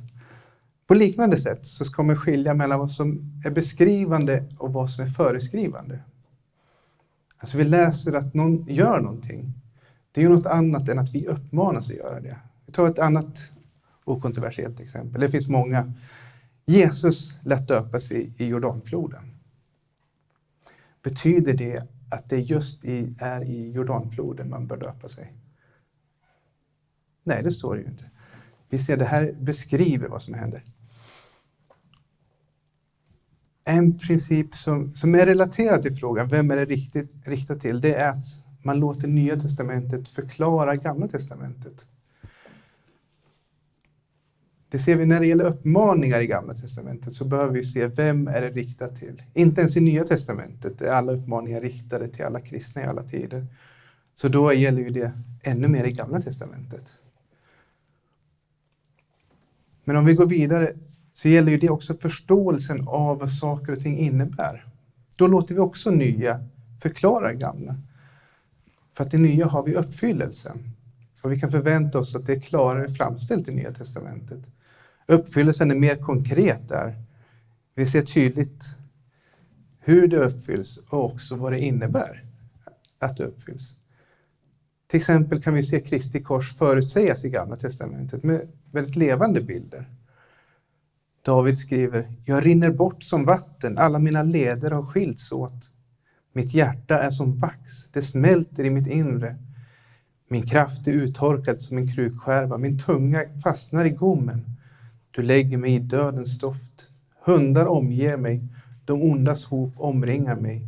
På 0.92 0.96
liknande 0.96 1.38
sätt 1.38 1.66
så 1.66 1.86
ska 1.86 2.04
man 2.04 2.16
skilja 2.16 2.54
mellan 2.54 2.80
vad 2.80 2.92
som 2.92 3.42
är 3.46 3.52
beskrivande 3.52 4.46
och 4.58 4.74
vad 4.74 4.90
som 4.90 5.06
är 5.06 5.10
föreskrivande. 5.10 6.00
Alltså 7.38 7.58
vi 7.58 7.64
läser 7.64 8.14
att 8.14 8.34
någon 8.34 8.66
gör 8.68 9.02
någonting. 9.02 9.54
Det 10.12 10.22
är 10.22 10.26
ju 10.26 10.30
något 10.30 10.46
annat 10.46 10.90
än 10.90 11.00
att 11.00 11.14
vi 11.14 11.28
uppmanas 11.28 11.90
att 11.90 11.96
göra 11.96 12.20
det. 12.20 12.38
Vi 12.66 12.74
tar 12.74 12.88
ett 12.88 13.00
annat 13.00 13.50
okontroversiellt 14.04 14.80
exempel. 14.80 15.22
Det 15.22 15.30
finns 15.30 15.48
många. 15.48 15.94
Jesus 16.66 17.34
lät 17.44 17.68
döpas 17.68 18.12
i, 18.12 18.34
i 18.38 18.46
Jordanfloden. 18.46 19.24
Betyder 21.04 21.54
det 21.54 21.88
att 22.10 22.30
det 22.30 22.40
just 22.40 22.86
i, 22.86 23.16
är 23.20 23.44
i 23.44 23.72
Jordanfloden 23.72 24.50
man 24.50 24.68
bör 24.68 24.78
döpa 24.78 25.08
sig? 25.08 25.34
Nej, 27.24 27.44
det 27.44 27.52
står 27.52 27.76
det 27.76 27.82
ju 27.82 27.88
inte. 27.88 28.10
Vi 28.70 28.80
ser 28.80 28.98
det 28.98 29.06
här 29.06 29.36
beskriver 29.40 30.08
vad 30.08 30.22
som 30.22 30.34
händer. 30.34 30.64
En 33.64 34.00
princip 34.00 34.56
som, 34.56 34.96
som 34.96 35.16
är 35.16 35.26
relaterad 35.26 35.82
till 35.82 35.96
frågan, 35.96 36.28
vem 36.28 36.52
är 36.52 36.56
det 36.56 36.66
riktigt, 36.66 37.28
riktat 37.28 37.60
till? 37.60 37.82
Det 37.82 37.94
är 37.94 38.10
att 38.10 38.26
man 38.64 38.80
låter 38.80 39.08
Nya 39.08 39.36
Testamentet 39.36 40.08
förklara 40.08 40.76
Gamla 40.76 41.08
Testamentet. 41.08 41.88
Det 44.70 44.80
ser 44.80 44.96
vi 44.96 45.06
när 45.06 45.20
det 45.20 45.28
gäller 45.28 45.46
uppmaningar 45.46 46.22
i 46.22 46.28
Gamla 46.28 46.54
Testamentet 46.54 47.14
så 47.14 47.26
behöver 47.26 47.54
vi 47.54 47.64
se 47.64 47.88
vem 47.88 48.28
är 48.28 48.42
det 48.42 48.50
riktat 48.50 48.96
till. 48.96 49.24
Inte 49.34 49.62
ens 49.62 49.78
i 49.78 49.82
Nya 49.82 50.04
Testamentet 50.04 50.82
är 50.82 50.92
alla 50.92 51.12
uppmaningar 51.12 51.62
riktade 51.62 52.08
till 52.08 52.26
alla 52.26 52.42
kristna 52.42 52.82
i 52.82 52.86
alla 52.86 53.04
tider. 53.04 53.48
Så 54.16 54.28
då 54.28 54.54
gäller 54.54 54.82
ju 54.82 54.90
det 54.90 55.12
ännu 55.44 55.68
mer 55.68 55.84
i 55.84 55.92
Gamla 55.92 56.22
Testamentet. 56.22 56.86
Men 59.84 59.96
om 59.96 60.06
vi 60.06 60.14
går 60.14 60.26
vidare 60.26 60.74
så 61.22 61.30
gäller 61.30 61.52
ju 61.52 61.58
det 61.58 61.70
också 61.70 61.98
förståelsen 61.98 62.88
av 62.88 63.20
vad 63.20 63.32
saker 63.32 63.74
och 63.74 63.80
ting 63.80 63.98
innebär. 63.98 64.66
Då 65.18 65.28
låter 65.28 65.56
vi 65.56 65.62
också 65.62 65.92
nya 65.92 66.48
förklara 66.82 67.34
gamla. 67.34 67.76
För 68.94 69.04
att 69.04 69.12
det 69.12 69.18
nya 69.18 69.48
har 69.48 69.64
vi 69.64 69.76
uppfyllelsen. 69.76 70.72
Och 71.22 71.32
vi 71.32 71.40
kan 71.40 71.52
förvänta 71.52 72.00
oss 72.00 72.16
att 72.16 72.26
det 72.26 72.34
är 72.34 72.40
klarare 72.40 72.90
framställt 72.90 73.48
i 73.48 73.52
Nya 73.52 73.72
Testamentet. 73.72 74.40
Uppfyllelsen 75.08 75.72
är 75.72 75.76
mer 75.76 75.96
konkret 75.96 76.70
där. 76.70 76.96
Vi 77.76 77.86
ser 77.86 78.02
tydligt 78.02 78.76
hur 79.80 80.08
det 80.08 80.18
uppfylls 80.18 80.78
och 80.78 81.06
också 81.06 81.36
vad 81.36 81.52
det 81.52 81.60
innebär 81.60 82.26
att 83.00 83.18
det 83.18 83.24
uppfylls. 83.24 83.76
Till 84.88 84.98
exempel 84.98 85.44
kan 85.44 85.54
vi 85.54 85.64
se 85.64 85.82
Kristi 85.82 86.24
kors 86.24 86.58
förutsägas 86.58 87.26
i 87.26 87.30
Gamla 87.30 87.58
Testamentet 87.58 88.24
med 88.24 88.48
väldigt 88.72 88.96
levande 88.96 89.42
bilder. 89.42 89.90
David 91.22 91.58
skriver, 91.58 92.12
jag 92.26 92.46
rinner 92.46 92.72
bort 92.72 93.04
som 93.04 93.26
vatten, 93.26 93.78
alla 93.78 94.00
mina 94.00 94.24
leder 94.24 94.72
har 94.72 94.86
skilts 94.86 95.32
åt. 95.32 95.70
Mitt 96.34 96.54
hjärta 96.54 97.00
är 97.00 97.12
som 97.12 97.38
vax, 97.38 97.88
det 97.92 98.02
smälter 98.02 98.64
i 98.64 98.70
mitt 98.70 98.88
inre. 98.88 99.36
Min 100.28 100.46
kraft 100.46 100.88
är 100.88 100.92
uttorkad 100.92 101.62
som 101.62 101.78
en 101.78 101.88
krukskärva, 101.88 102.58
min 102.58 102.80
tunga 102.80 103.20
fastnar 103.44 103.86
i 103.86 103.90
gommen. 103.90 104.46
Du 105.12 105.24
lägger 105.24 105.58
mig 105.58 105.76
i 105.76 105.80
dödens 105.80 106.40
doft. 106.40 106.88
Hundar 107.26 107.66
omger 107.66 108.18
mig, 108.18 108.48
de 108.86 109.02
ondas 109.02 109.46
hop 109.46 109.74
omringar 109.78 110.36
mig. 110.36 110.68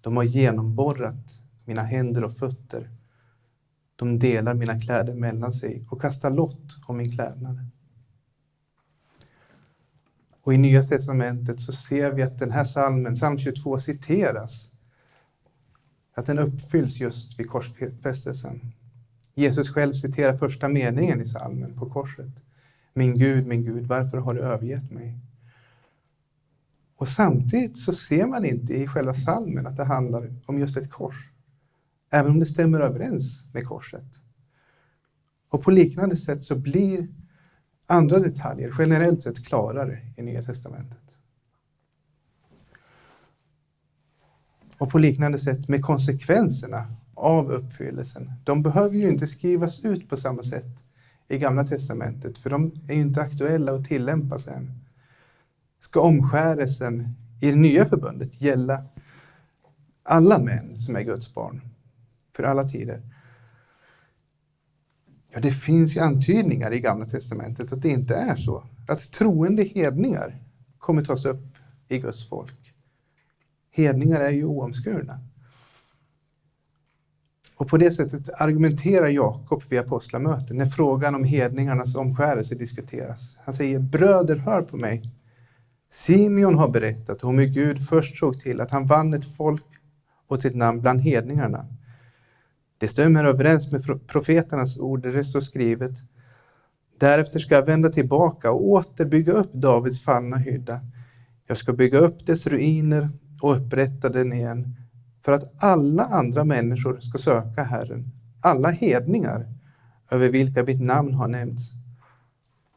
De 0.00 0.16
har 0.16 0.24
genomborrat 0.24 1.40
mina 1.64 1.82
händer 1.82 2.24
och 2.24 2.36
fötter. 2.36 2.90
De 3.96 4.18
delar 4.18 4.54
mina 4.54 4.80
kläder 4.80 5.14
mellan 5.14 5.52
sig 5.52 5.86
och 5.90 6.00
kastar 6.00 6.30
lott 6.30 6.76
om 6.86 6.96
min 6.96 7.12
klädnad. 7.12 7.58
Och 10.48 10.54
i 10.54 10.58
Nya 10.58 10.82
Testamentet 10.82 11.60
så 11.60 11.72
ser 11.72 12.12
vi 12.12 12.22
att 12.22 12.38
den 12.38 12.50
här 12.50 12.64
salmen, 12.64 13.14
psalm 13.14 13.38
22, 13.38 13.80
citeras. 13.80 14.68
Att 16.14 16.26
den 16.26 16.38
uppfylls 16.38 17.00
just 17.00 17.38
vid 17.38 17.48
korsfästelsen. 17.50 18.72
Jesus 19.34 19.70
själv 19.70 19.92
citerar 19.92 20.36
första 20.36 20.68
meningen 20.68 21.20
i 21.20 21.26
salmen 21.26 21.76
på 21.76 21.90
korset. 21.90 22.30
Min 22.94 23.18
Gud, 23.18 23.46
min 23.46 23.64
Gud, 23.64 23.86
varför 23.86 24.18
har 24.18 24.34
du 24.34 24.40
övergett 24.40 24.90
mig? 24.90 25.18
Och 26.96 27.08
samtidigt 27.08 27.78
så 27.78 27.92
ser 27.92 28.26
man 28.26 28.44
inte 28.44 28.72
i 28.72 28.86
själva 28.86 29.14
salmen 29.14 29.66
att 29.66 29.76
det 29.76 29.84
handlar 29.84 30.34
om 30.46 30.58
just 30.58 30.76
ett 30.76 30.90
kors. 30.90 31.30
Även 32.10 32.30
om 32.30 32.38
det 32.38 32.46
stämmer 32.46 32.80
överens 32.80 33.44
med 33.52 33.66
korset. 33.66 34.20
Och 35.48 35.62
på 35.62 35.70
liknande 35.70 36.16
sätt 36.16 36.42
så 36.42 36.56
blir 36.56 37.08
andra 37.88 38.18
detaljer 38.18 38.74
generellt 38.78 39.22
sett 39.22 39.46
klarare 39.46 39.98
i 40.16 40.22
Nya 40.22 40.42
Testamentet. 40.42 41.18
Och 44.78 44.90
på 44.90 44.98
liknande 44.98 45.38
sätt 45.38 45.68
med 45.68 45.82
konsekvenserna 45.82 46.94
av 47.14 47.50
uppfyllelsen. 47.50 48.32
De 48.44 48.62
behöver 48.62 48.96
ju 48.96 49.08
inte 49.08 49.26
skrivas 49.26 49.84
ut 49.84 50.08
på 50.08 50.16
samma 50.16 50.42
sätt 50.42 50.84
i 51.28 51.38
Gamla 51.38 51.64
Testamentet, 51.64 52.38
för 52.38 52.50
de 52.50 52.72
är 52.88 52.94
ju 52.94 53.00
inte 53.00 53.20
aktuella 53.20 53.74
att 53.74 53.84
tillämpas 53.84 54.48
än. 54.48 54.84
Ska 55.80 56.00
omskärelsen 56.00 57.14
i 57.40 57.50
det 57.50 57.56
nya 57.56 57.86
förbundet 57.86 58.40
gälla 58.40 58.84
alla 60.02 60.38
män 60.38 60.76
som 60.76 60.96
är 60.96 61.02
Guds 61.02 61.34
barn 61.34 61.60
för 62.36 62.42
alla 62.42 62.64
tider? 62.64 63.02
Men 65.38 65.42
det 65.42 65.52
finns 65.52 65.96
ju 65.96 66.00
antydningar 66.00 66.72
i 66.72 66.80
Gamla 66.80 67.06
Testamentet 67.06 67.72
att 67.72 67.82
det 67.82 67.88
inte 67.88 68.14
är 68.14 68.36
så. 68.36 68.64
Att 68.88 69.12
troende 69.12 69.62
hedningar 69.62 70.42
kommer 70.78 71.04
tas 71.04 71.24
upp 71.24 71.56
i 71.88 71.98
Guds 71.98 72.28
folk. 72.28 72.74
Hedningar 73.70 74.20
är 74.20 74.30
ju 74.30 74.44
oomskurna. 74.44 75.20
Och 77.56 77.68
på 77.68 77.76
det 77.76 77.90
sättet 77.90 78.40
argumenterar 78.40 79.06
Jakob 79.06 79.62
vid 79.68 79.78
apostlamöten 79.78 80.56
när 80.56 80.66
frågan 80.66 81.14
om 81.14 81.24
hedningarnas 81.24 81.96
omskärelse 81.96 82.54
diskuteras. 82.54 83.36
Han 83.44 83.54
säger, 83.54 83.78
bröder 83.78 84.36
hör 84.36 84.62
på 84.62 84.76
mig. 84.76 85.02
Simeon 85.90 86.58
har 86.58 86.68
berättat 86.68 87.24
om 87.24 87.38
hur 87.38 87.46
Gud 87.46 87.86
först 87.88 88.18
såg 88.18 88.40
till 88.40 88.60
att 88.60 88.70
han 88.70 88.86
vann 88.86 89.14
ett 89.14 89.36
folk 89.36 89.64
åt 90.28 90.42
sitt 90.42 90.56
namn 90.56 90.80
bland 90.80 91.00
hedningarna 91.00 91.66
det 92.78 92.88
stämmer 92.88 93.24
överens 93.24 93.72
med 93.72 94.06
profeternas 94.06 94.78
ord 94.78 95.02
där 95.02 95.12
det 95.12 95.24
står 95.24 95.40
skrivet. 95.40 95.92
Därefter 96.98 97.38
ska 97.38 97.54
jag 97.54 97.66
vända 97.66 97.88
tillbaka 97.88 98.50
och 98.50 98.66
åter 98.68 99.04
bygga 99.04 99.32
upp 99.32 99.52
Davids 99.52 100.04
fallna 100.04 100.36
hydda. 100.36 100.80
Jag 101.46 101.58
ska 101.58 101.72
bygga 101.72 101.98
upp 101.98 102.26
dess 102.26 102.46
ruiner 102.46 103.10
och 103.42 103.56
upprätta 103.56 104.08
den 104.08 104.32
igen 104.32 104.76
för 105.24 105.32
att 105.32 105.62
alla 105.62 106.04
andra 106.04 106.44
människor 106.44 107.00
ska 107.00 107.18
söka 107.18 107.62
Herren, 107.62 108.12
alla 108.40 108.70
hedningar 108.70 109.54
över 110.10 110.28
vilka 110.28 110.64
mitt 110.64 110.80
namn 110.80 111.14
har 111.14 111.28
nämnts. 111.28 111.70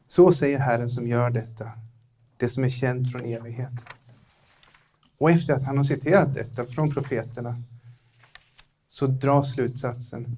Så 0.08 0.32
säger 0.32 0.58
Herren 0.58 0.90
som 0.90 1.06
gör 1.06 1.30
detta, 1.30 1.70
det 2.36 2.48
som 2.48 2.64
är 2.64 2.68
känt 2.68 3.12
från 3.12 3.24
evighet. 3.24 3.72
Och 5.18 5.30
efter 5.30 5.54
att 5.54 5.62
han 5.62 5.76
har 5.76 5.84
citerat 5.84 6.34
detta 6.34 6.66
från 6.66 6.90
profeterna 6.90 7.62
så 8.92 9.06
dra 9.06 9.44
slutsatsen 9.44 10.36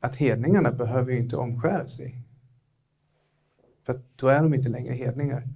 att 0.00 0.16
hedningarna 0.16 0.72
behöver 0.72 1.12
inte 1.12 1.36
omskära 1.36 1.88
sig. 1.88 2.22
För 3.86 4.00
då 4.16 4.28
är 4.28 4.42
de 4.42 4.54
inte 4.54 4.68
längre 4.68 4.94
hedningar. 4.94 5.48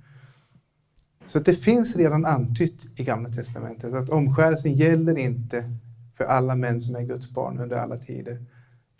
Så 1.27 1.39
det 1.39 1.55
finns 1.55 1.97
redan 1.97 2.25
antytt 2.25 3.01
i 3.01 3.05
Gamla 3.05 3.29
Testamentet 3.29 3.95
att 3.95 4.09
omskärelsen 4.09 4.75
gäller 4.75 5.19
inte 5.19 5.71
för 6.15 6.25
alla 6.25 6.57
män 6.57 6.81
som 6.81 6.97
är 6.97 7.03
Guds 7.03 7.31
barn 7.31 7.59
under 7.59 7.77
alla 7.77 7.99
tider. 7.99 8.45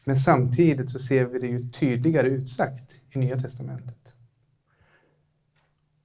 Men 0.05 0.17
samtidigt 0.17 0.91
så 0.91 0.99
ser 0.99 1.25
vi 1.25 1.39
det 1.39 1.47
ju 1.47 1.69
tydligare 1.69 2.29
utsagt 2.29 3.01
i 3.11 3.19
Nya 3.19 3.39
Testamentet. 3.39 4.15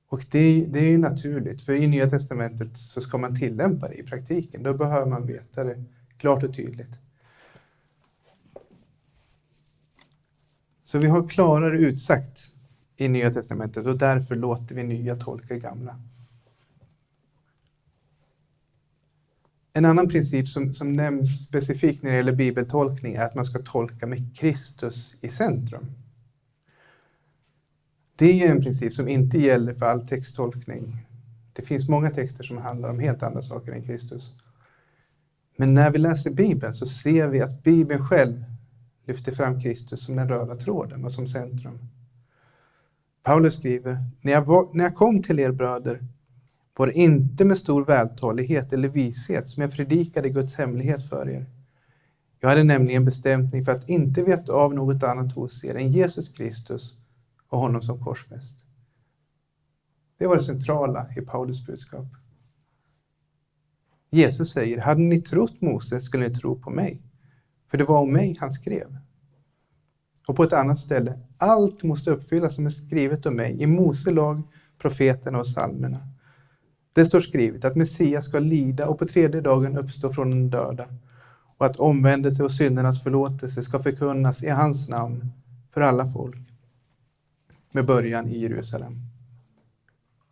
Och 0.09 0.25
det, 0.31 0.65
det 0.65 0.79
är 0.79 0.89
ju 0.91 0.97
naturligt, 0.97 1.61
för 1.61 1.73
i 1.73 1.87
Nya 1.87 2.09
Testamentet 2.09 2.77
så 2.77 3.01
ska 3.01 3.17
man 3.17 3.35
tillämpa 3.35 3.87
det 3.87 3.95
i 3.95 4.03
praktiken. 4.03 4.63
Då 4.63 4.73
behöver 4.73 5.05
man 5.05 5.27
veta 5.27 5.63
det 5.63 5.83
Klart 6.17 6.43
och 6.43 6.53
tydligt. 6.53 6.99
Så 10.83 10.97
vi 10.97 11.07
har 11.07 11.29
klarare 11.29 11.79
utsagt 11.79 12.53
i 12.97 13.07
Nya 13.07 13.29
Testamentet 13.29 13.85
och 13.85 13.97
därför 13.97 14.35
låter 14.35 14.75
vi 14.75 14.83
nya 14.83 15.15
tolka 15.15 15.57
gamla. 15.57 16.01
En 19.73 19.85
annan 19.85 20.09
princip 20.09 20.47
som, 20.47 20.73
som 20.73 20.91
nämns 20.91 21.43
specifikt 21.43 22.03
när 22.03 22.11
det 22.11 22.17
gäller 22.17 22.35
bibeltolkning 22.35 23.15
är 23.15 23.25
att 23.25 23.35
man 23.35 23.45
ska 23.45 23.59
tolka 23.59 24.07
med 24.07 24.37
Kristus 24.37 25.15
i 25.21 25.29
centrum. 25.29 25.85
Det 28.17 28.41
är 28.41 28.51
en 28.51 28.61
princip 28.61 28.93
som 28.93 29.07
inte 29.07 29.37
gäller 29.37 29.73
för 29.73 29.85
all 29.85 30.07
texttolkning. 30.07 31.05
Det 31.53 31.61
finns 31.61 31.89
många 31.89 32.09
texter 32.09 32.43
som 32.43 32.57
handlar 32.57 32.89
om 32.89 32.99
helt 32.99 33.23
andra 33.23 33.41
saker 33.41 33.71
än 33.71 33.83
Kristus. 33.83 34.33
Men 35.57 35.73
när 35.73 35.91
vi 35.91 35.97
läser 35.97 36.31
Bibeln 36.31 36.73
så 36.73 36.85
ser 36.85 37.27
vi 37.27 37.41
att 37.41 37.63
Bibeln 37.63 38.07
själv 38.07 38.43
lyfter 39.05 39.31
fram 39.31 39.61
Kristus 39.61 40.03
som 40.03 40.15
den 40.15 40.29
röda 40.29 40.55
tråden 40.55 41.05
och 41.05 41.11
som 41.11 41.27
centrum. 41.27 41.79
Paulus 43.23 43.55
skriver, 43.55 44.05
när 44.21 44.31
jag, 44.31 44.45
var, 44.45 44.69
när 44.73 44.83
jag 44.83 44.95
kom 44.95 45.21
till 45.21 45.39
er 45.39 45.51
bröder 45.51 46.03
var 46.77 46.87
det 46.87 46.93
inte 46.93 47.45
med 47.45 47.57
stor 47.57 47.85
vältalighet 47.85 48.73
eller 48.73 48.89
vishet 48.89 49.49
som 49.49 49.61
jag 49.61 49.71
predikade 49.71 50.29
Guds 50.29 50.55
hemlighet 50.55 51.09
för 51.09 51.29
er. 51.29 51.45
Jag 52.39 52.49
hade 52.49 52.63
nämligen 52.63 53.05
bestämt 53.05 53.53
mig 53.53 53.63
för 53.63 53.71
att 53.71 53.89
inte 53.89 54.23
veta 54.23 54.53
av 54.53 54.73
något 54.73 55.03
annat 55.03 55.31
hos 55.31 55.63
er 55.63 55.75
än 55.75 55.91
Jesus 55.91 56.29
Kristus 56.29 56.95
och 57.49 57.59
honom 57.59 57.81
som 57.81 58.03
korsfäst. 58.03 58.55
Det 60.17 60.27
var 60.27 60.35
det 60.35 60.43
centrala 60.43 61.07
i 61.17 61.21
Paulus 61.21 61.65
budskap. 61.65 62.05
Jesus 64.09 64.51
säger, 64.51 64.81
hade 64.81 65.01
ni 65.01 65.21
trott 65.21 65.61
Mose 65.61 66.01
skulle 66.01 66.27
ni 66.27 66.33
tro 66.33 66.59
på 66.59 66.69
mig, 66.69 67.01
för 67.71 67.77
det 67.77 67.83
var 67.83 68.01
om 68.01 68.13
mig 68.13 68.37
han 68.39 68.51
skrev. 68.51 68.97
Och 70.27 70.35
på 70.35 70.43
ett 70.43 70.53
annat 70.53 70.79
ställe, 70.79 71.19
allt 71.37 71.83
måste 71.83 72.11
uppfyllas 72.11 72.55
som 72.55 72.65
är 72.65 72.69
skrivet 72.69 73.25
om 73.25 73.35
mig 73.35 73.61
i 73.61 73.67
Mose 73.67 74.11
lag, 74.11 74.41
profeterna 74.77 75.39
och 75.39 75.45
psalmerna. 75.45 75.99
Det 76.93 77.05
står 77.05 77.21
skrivet 77.21 77.65
att 77.65 77.75
Messias 77.75 78.25
ska 78.25 78.39
lida 78.39 78.87
och 78.87 78.99
på 78.99 79.05
tredje 79.05 79.41
dagen 79.41 79.77
uppstå 79.77 80.09
från 80.09 80.29
den 80.29 80.49
döda 80.49 80.87
och 81.57 81.65
att 81.65 81.77
omvändelse 81.77 82.43
och 82.43 82.51
syndernas 82.51 83.03
förlåtelse 83.03 83.63
ska 83.63 83.79
förkunnas 83.79 84.43
i 84.43 84.49
hans 84.49 84.87
namn 84.87 85.31
för 85.73 85.81
alla 85.81 86.07
folk, 86.07 86.37
med 87.71 87.85
början 87.85 88.27
i 88.27 88.37
Jerusalem. 88.37 89.01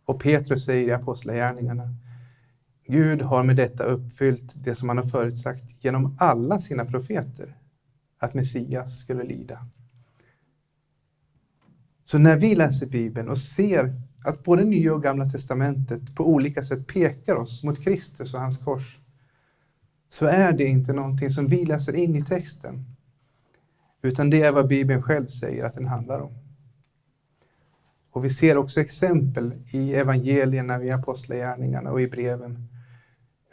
Och 0.04 0.20
Petrus 0.20 0.64
säger 0.64 0.88
i 0.88 0.92
Apostlagärningarna, 0.92 1.94
Gud 2.86 3.22
har 3.22 3.44
med 3.44 3.56
detta 3.56 3.84
uppfyllt 3.84 4.54
det 4.64 4.74
som 4.74 4.88
han 4.88 4.98
har 4.98 5.04
förutsagt 5.04 5.84
genom 5.84 6.16
alla 6.18 6.58
sina 6.58 6.84
profeter, 6.84 7.56
att 8.18 8.34
Messias 8.34 9.00
skulle 9.00 9.24
lida. 9.24 9.66
Så 12.04 12.18
när 12.18 12.36
vi 12.36 12.54
läser 12.54 12.86
Bibeln 12.86 13.28
och 13.28 13.38
ser 13.38 13.94
att 14.24 14.44
både 14.44 14.64
Nya 14.64 14.94
och 14.94 15.02
Gamla 15.02 15.26
Testamentet 15.26 16.14
på 16.14 16.28
olika 16.28 16.62
sätt 16.62 16.86
pekar 16.86 17.36
oss 17.36 17.62
mot 17.62 17.84
Kristus 17.84 18.34
och 18.34 18.40
hans 18.40 18.58
kors, 18.58 18.98
så 20.08 20.26
är 20.26 20.52
det 20.52 20.64
inte 20.64 20.92
någonting 20.92 21.30
som 21.30 21.46
vi 21.46 21.64
läser 21.64 21.92
in 21.92 22.16
i 22.16 22.24
texten, 22.24 22.84
utan 24.02 24.30
det 24.30 24.42
är 24.42 24.52
vad 24.52 24.68
Bibeln 24.68 25.02
själv 25.02 25.26
säger 25.26 25.64
att 25.64 25.74
den 25.74 25.86
handlar 25.86 26.20
om. 26.20 26.32
Och 28.10 28.24
vi 28.24 28.30
ser 28.30 28.56
också 28.56 28.80
exempel 28.80 29.54
i 29.72 29.94
evangelierna, 29.94 30.82
i 30.82 30.90
apostlagärningarna 30.90 31.90
och 31.90 32.00
i 32.00 32.08
breven 32.08 32.68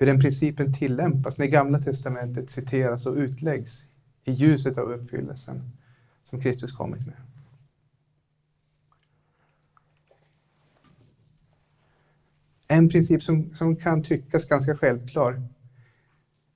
hur 0.04 0.08
den 0.08 0.20
principen 0.20 0.74
tillämpas 0.74 1.38
när 1.38 1.46
Gamla 1.46 1.80
Testamentet 1.80 2.50
citeras 2.50 3.06
och 3.06 3.16
utläggs 3.16 3.84
i 4.24 4.32
ljuset 4.32 4.78
av 4.78 4.92
uppfyllelsen 4.92 5.72
som 6.24 6.42
Kristus 6.42 6.72
kommit 6.72 7.06
med. 7.06 7.16
En 12.68 12.90
princip 12.90 13.24
som, 13.24 13.56
som 13.56 13.76
kan 13.76 14.04
tyckas 14.04 14.48
ganska 14.48 14.78
självklar 14.78 15.42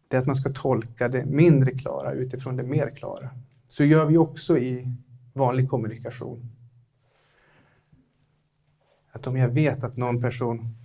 det 0.07 0.17
är 0.17 0.21
att 0.21 0.27
man 0.27 0.35
ska 0.35 0.49
tolka 0.53 1.07
det 1.07 1.25
mindre 1.25 1.71
klara 1.71 2.13
utifrån 2.13 2.55
det 2.55 2.63
mer 2.63 2.95
klara. 2.95 3.29
Så 3.69 3.83
gör 3.83 4.05
vi 4.05 4.17
också 4.17 4.57
i 4.57 4.91
vanlig 5.33 5.69
kommunikation. 5.69 6.49
Att 9.11 9.27
om 9.27 9.37
jag 9.37 9.49
vet 9.49 9.83
att 9.83 9.97
någon 9.97 10.21
person 10.21 10.75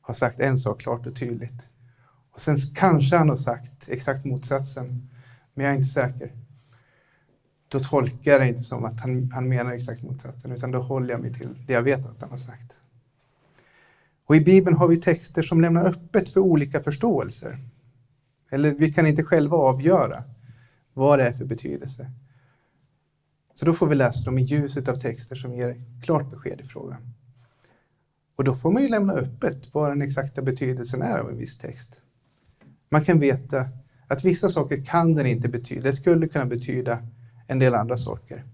har 0.00 0.14
sagt 0.14 0.40
en 0.40 0.58
sak 0.58 0.80
klart 0.80 1.06
och 1.06 1.16
tydligt 1.16 1.69
och 2.32 2.40
sen 2.40 2.56
kanske 2.74 3.16
han 3.16 3.28
har 3.28 3.36
sagt 3.36 3.88
exakt 3.88 4.24
motsatsen, 4.24 5.08
men 5.54 5.64
jag 5.64 5.74
är 5.74 5.78
inte 5.78 5.88
säker. 5.88 6.32
Då 7.68 7.80
tolkar 7.80 8.30
jag 8.30 8.40
det 8.40 8.48
inte 8.48 8.62
som 8.62 8.84
att 8.84 9.00
han, 9.00 9.30
han 9.32 9.48
menar 9.48 9.72
exakt 9.72 10.02
motsatsen, 10.02 10.52
utan 10.52 10.70
då 10.70 10.78
håller 10.78 11.10
jag 11.10 11.20
mig 11.20 11.32
till 11.34 11.64
det 11.66 11.72
jag 11.72 11.82
vet 11.82 12.06
att 12.06 12.20
han 12.20 12.30
har 12.30 12.38
sagt. 12.38 12.80
Och 14.24 14.36
i 14.36 14.40
Bibeln 14.40 14.76
har 14.76 14.88
vi 14.88 14.96
texter 14.96 15.42
som 15.42 15.60
lämnar 15.60 15.84
öppet 15.84 16.28
för 16.28 16.40
olika 16.40 16.80
förståelser. 16.80 17.58
Eller 18.50 18.74
vi 18.74 18.92
kan 18.92 19.06
inte 19.06 19.24
själva 19.24 19.56
avgöra 19.56 20.24
vad 20.92 21.18
det 21.18 21.28
är 21.28 21.32
för 21.32 21.44
betydelse. 21.44 22.10
Så 23.54 23.64
då 23.64 23.72
får 23.72 23.86
vi 23.86 23.94
läsa 23.94 24.24
dem 24.24 24.38
i 24.38 24.42
ljuset 24.42 24.88
av 24.88 24.96
texter 24.96 25.36
som 25.36 25.54
ger 25.54 25.82
klart 26.02 26.30
besked 26.30 26.60
i 26.60 26.64
frågan. 26.64 27.14
Och 28.36 28.44
då 28.44 28.54
får 28.54 28.72
man 28.72 28.82
ju 28.82 28.88
lämna 28.88 29.12
öppet 29.12 29.74
vad 29.74 29.90
den 29.90 30.02
exakta 30.02 30.42
betydelsen 30.42 31.02
är 31.02 31.18
av 31.18 31.28
en 31.28 31.36
viss 31.36 31.58
text. 31.58 32.00
Man 32.90 33.04
kan 33.04 33.18
veta 33.18 33.68
att 34.06 34.24
vissa 34.24 34.48
saker 34.48 34.84
kan 34.84 35.14
den 35.14 35.26
inte 35.26 35.48
betyda. 35.48 35.82
Det 35.82 35.92
skulle 35.92 36.28
kunna 36.28 36.46
betyda 36.46 37.02
en 37.46 37.58
del 37.58 37.74
andra 37.74 37.96
saker. 37.96 38.44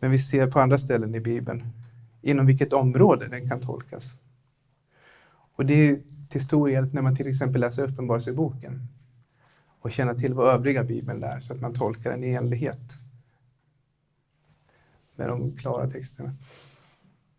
Men 0.00 0.10
vi 0.10 0.18
ser 0.18 0.46
på 0.46 0.60
andra 0.60 0.78
ställen 0.78 1.14
i 1.14 1.20
Bibeln 1.20 1.64
inom 2.22 2.46
vilket 2.46 2.72
område 2.72 3.28
den 3.28 3.48
kan 3.48 3.60
tolkas. 3.60 4.14
Och 5.56 5.66
det 5.66 5.74
är 5.74 6.00
till 6.28 6.40
stor 6.40 6.70
hjälp 6.70 6.92
när 6.92 7.02
man 7.02 7.16
till 7.16 7.28
exempel 7.28 7.60
läser 7.60 7.88
Uppenbarelseboken 7.88 8.88
och 9.80 9.92
känner 9.92 10.14
till 10.14 10.34
vad 10.34 10.54
övriga 10.54 10.84
Bibeln 10.84 11.20
lär 11.20 11.40
så 11.40 11.54
att 11.54 11.60
man 11.60 11.74
tolkar 11.74 12.10
den 12.10 12.24
i 12.24 12.30
enlighet 12.30 12.98
med 15.16 15.28
de 15.28 15.56
klara 15.56 15.90
texterna. 15.90 16.36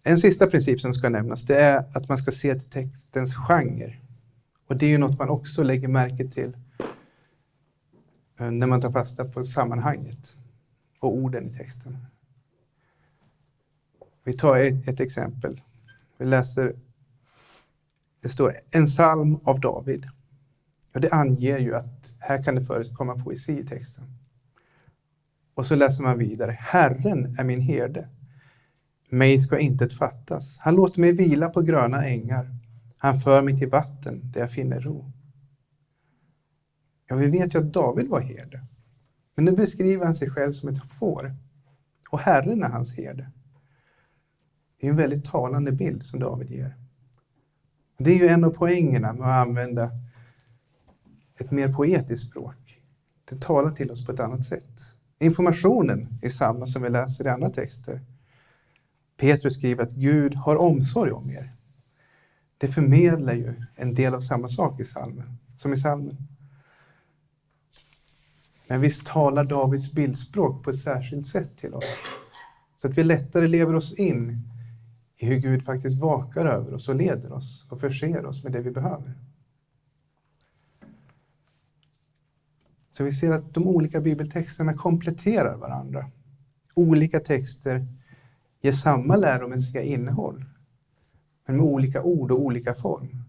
En 0.03 0.17
sista 0.17 0.47
princip 0.47 0.81
som 0.81 0.93
ska 0.93 1.09
nämnas 1.09 1.43
det 1.43 1.59
är 1.59 1.85
att 1.93 2.09
man 2.09 2.17
ska 2.17 2.31
se 2.31 2.55
till 2.55 2.69
textens 2.69 3.35
genre. 3.35 4.06
Och 4.67 4.77
det 4.77 4.85
är 4.85 4.89
ju 4.89 4.97
något 4.97 5.19
man 5.19 5.29
också 5.29 5.63
lägger 5.63 5.87
märke 5.87 6.27
till 6.27 6.57
eh, 8.39 8.51
när 8.51 8.67
man 8.67 8.81
tar 8.81 8.91
fasta 8.91 9.25
på 9.25 9.43
sammanhanget 9.43 10.37
och 10.99 11.15
orden 11.15 11.47
i 11.47 11.53
texten. 11.53 11.97
Vi 14.23 14.33
tar 14.33 14.57
ett, 14.57 14.87
ett 14.87 14.99
exempel. 14.99 15.61
Vi 16.17 16.25
läser, 16.25 16.75
det 18.21 18.29
står 18.29 18.57
en 18.71 18.85
psalm 18.85 19.39
av 19.43 19.59
David. 19.59 20.07
Och 20.93 21.01
det 21.01 21.11
anger 21.11 21.57
ju 21.57 21.75
att 21.75 22.15
här 22.19 22.43
kan 22.43 22.55
det 22.55 22.61
förekomma 22.61 23.15
poesi 23.15 23.59
i 23.59 23.65
texten. 23.65 24.03
Och 25.53 25.65
så 25.65 25.75
läser 25.75 26.03
man 26.03 26.17
vidare. 26.17 26.51
Herren 26.59 27.35
är 27.39 27.43
min 27.43 27.61
herde. 27.61 28.09
Mig 29.09 29.39
ska 29.39 29.59
intet 29.59 29.93
fattas. 29.93 30.57
Han 30.57 30.75
låter 30.75 30.99
mig 30.99 31.13
vila 31.13 31.49
på 31.49 31.61
gröna 31.61 32.05
ängar. 32.05 32.56
Han 32.97 33.19
för 33.19 33.41
mig 33.41 33.57
till 33.57 33.69
vatten 33.69 34.31
där 34.31 34.41
jag 34.41 34.51
finner 34.51 34.79
ro. 34.79 35.11
Ja, 37.07 37.15
vi 37.15 37.29
vet 37.29 37.55
ju 37.55 37.59
att 37.59 37.73
David 37.73 38.07
var 38.07 38.21
herde. 38.21 38.65
Men 39.35 39.45
nu 39.45 39.51
beskriver 39.51 40.05
han 40.05 40.15
sig 40.15 40.29
själv 40.29 40.51
som 40.51 40.69
ett 40.69 40.91
får. 40.91 41.35
Och 42.09 42.19
Herren 42.19 42.63
är 42.63 42.69
hans 42.69 42.93
herde. 42.93 43.31
Det 44.79 44.87
är 44.87 44.91
en 44.91 44.97
väldigt 44.97 45.25
talande 45.25 45.71
bild 45.71 46.03
som 46.03 46.19
David 46.19 46.51
ger. 46.51 46.75
Det 47.97 48.11
är 48.11 48.19
ju 48.19 48.27
en 48.27 48.43
av 48.43 48.49
poängerna 48.49 49.13
med 49.13 49.27
att 49.27 49.47
använda 49.47 49.91
ett 51.39 51.51
mer 51.51 51.73
poetiskt 51.73 52.29
språk. 52.29 52.81
Det 53.29 53.41
talar 53.41 53.71
till 53.71 53.91
oss 53.91 54.05
på 54.05 54.11
ett 54.11 54.19
annat 54.19 54.45
sätt. 54.45 54.81
Informationen 55.19 56.19
är 56.21 56.29
samma 56.29 56.67
som 56.67 56.81
vi 56.81 56.89
läser 56.89 57.25
i 57.25 57.29
andra 57.29 57.49
texter. 57.49 58.01
Petrus 59.17 59.53
skriver 59.53 59.83
att 59.83 59.91
Gud 59.91 60.35
har 60.35 60.55
omsorg 60.55 61.11
om 61.11 61.31
er. 61.31 61.56
Det 62.57 62.67
förmedlar 62.67 63.33
ju 63.33 63.63
en 63.75 63.93
del 63.93 64.13
av 64.13 64.19
samma 64.19 64.47
sak 64.47 64.79
i 64.79 64.83
salmen, 64.83 65.37
som 65.57 65.73
i 65.73 65.77
salmen. 65.77 66.17
Men 68.67 68.81
visst 68.81 69.05
talar 69.05 69.43
Davids 69.43 69.93
bildspråk 69.93 70.63
på 70.63 70.69
ett 70.69 70.79
särskilt 70.79 71.27
sätt 71.27 71.57
till 71.57 71.73
oss, 71.73 71.97
så 72.77 72.87
att 72.87 72.97
vi 72.97 73.03
lättare 73.03 73.47
lever 73.47 73.75
oss 73.75 73.93
in 73.93 74.41
i 75.17 75.25
hur 75.25 75.39
Gud 75.39 75.65
faktiskt 75.65 75.97
vakar 75.97 76.45
över 76.45 76.73
oss 76.73 76.89
och 76.89 76.95
leder 76.95 77.33
oss 77.33 77.65
och 77.69 77.79
förser 77.79 78.25
oss 78.25 78.43
med 78.43 78.51
det 78.51 78.61
vi 78.61 78.71
behöver. 78.71 79.13
Så 82.91 83.03
vi 83.03 83.13
ser 83.13 83.31
att 83.31 83.53
de 83.53 83.67
olika 83.67 84.01
bibeltexterna 84.01 84.73
kompletterar 84.73 85.57
varandra. 85.57 86.11
Olika 86.75 87.19
texter 87.19 87.87
ger 88.61 88.71
samma 88.71 89.15
läromässiga 89.15 89.81
innehåll, 89.81 90.45
men 91.47 91.57
med 91.57 91.65
olika 91.65 92.03
ord 92.03 92.31
och 92.31 92.41
olika 92.41 92.73
form. 92.73 93.23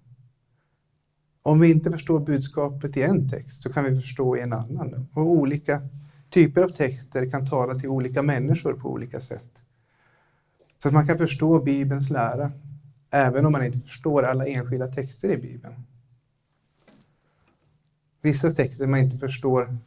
Om 1.43 1.61
vi 1.61 1.71
inte 1.71 1.91
förstår 1.91 2.21
budskapet 2.21 2.97
i 2.97 3.03
en 3.03 3.29
text 3.29 3.63
så 3.63 3.73
kan 3.73 3.85
vi 3.85 4.01
förstå 4.01 4.37
i 4.37 4.41
en 4.41 4.53
annan. 4.53 5.07
Och 5.13 5.23
olika 5.23 5.83
typer 6.31 6.63
av 6.63 6.69
texter 6.69 7.31
kan 7.31 7.47
tala 7.47 7.75
till 7.75 7.89
olika 7.89 8.23
människor 8.23 8.73
på 8.73 8.93
olika 8.93 9.21
sätt. 9.21 9.63
Så 10.79 10.89
att 10.89 10.95
man 10.95 11.07
kan 11.07 11.19
förstå 11.19 11.61
Bibelns 11.61 12.11
lära, 12.11 12.53
även 13.11 13.47
om 13.47 13.53
man 13.53 13.65
inte 13.65 13.81
förstår 13.81 14.23
alla 14.23 14.47
enskilda 14.47 14.87
texter 14.87 15.29
i 15.29 15.37
Bibeln. 15.37 15.75
Vissa 18.23 18.51
texter 18.51 18.87
man 18.87 19.01
inte 19.01 19.19
förstår, 19.19 19.79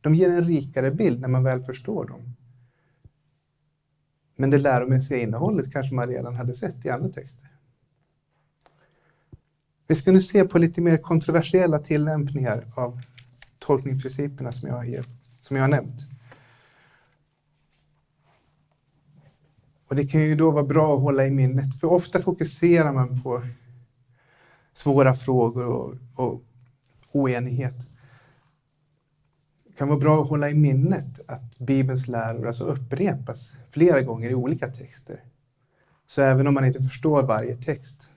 de 0.00 0.14
ger 0.14 0.30
en 0.30 0.44
rikare 0.44 0.90
bild 0.90 1.20
när 1.20 1.28
man 1.28 1.44
väl 1.44 1.62
förstår 1.62 2.08
dem. 2.08 2.34
Men 4.36 4.50
det 4.50 4.58
läromässiga 4.58 5.18
innehållet 5.18 5.72
kanske 5.72 5.94
man 5.94 6.08
redan 6.08 6.34
hade 6.34 6.54
sett 6.54 6.84
i 6.84 6.90
andra 6.90 7.08
texter. 7.08 7.45
Vi 9.86 9.96
ska 9.96 10.12
nu 10.12 10.20
se 10.20 10.44
på 10.44 10.58
lite 10.58 10.80
mer 10.80 10.96
kontroversiella 10.96 11.78
tillämpningar 11.78 12.66
av 12.74 13.00
tolkningsprinciperna 13.58 14.52
som 14.52 14.68
jag, 14.68 14.74
har, 14.74 15.04
som 15.40 15.56
jag 15.56 15.62
har 15.62 15.68
nämnt. 15.68 16.00
Och 19.88 19.96
det 19.96 20.06
kan 20.06 20.20
ju 20.20 20.34
då 20.34 20.50
vara 20.50 20.64
bra 20.64 20.94
att 20.94 21.02
hålla 21.02 21.26
i 21.26 21.30
minnet, 21.30 21.80
för 21.80 21.92
ofta 21.92 22.22
fokuserar 22.22 22.92
man 22.92 23.22
på 23.22 23.42
svåra 24.72 25.14
frågor 25.14 25.66
och, 25.66 25.94
och 26.16 26.42
oenighet. 27.12 27.88
Det 29.66 29.72
kan 29.72 29.88
vara 29.88 29.98
bra 29.98 30.22
att 30.22 30.28
hålla 30.28 30.50
i 30.50 30.54
minnet 30.54 31.20
att 31.28 31.58
Bibelns 31.58 32.08
läror 32.08 32.46
alltså 32.46 32.64
upprepas 32.64 33.52
flera 33.70 34.02
gånger 34.02 34.30
i 34.30 34.34
olika 34.34 34.68
texter. 34.68 35.20
Så 36.06 36.22
även 36.22 36.46
om 36.46 36.54
man 36.54 36.64
inte 36.64 36.82
förstår 36.82 37.22
varje 37.22 37.56
text 37.56 38.10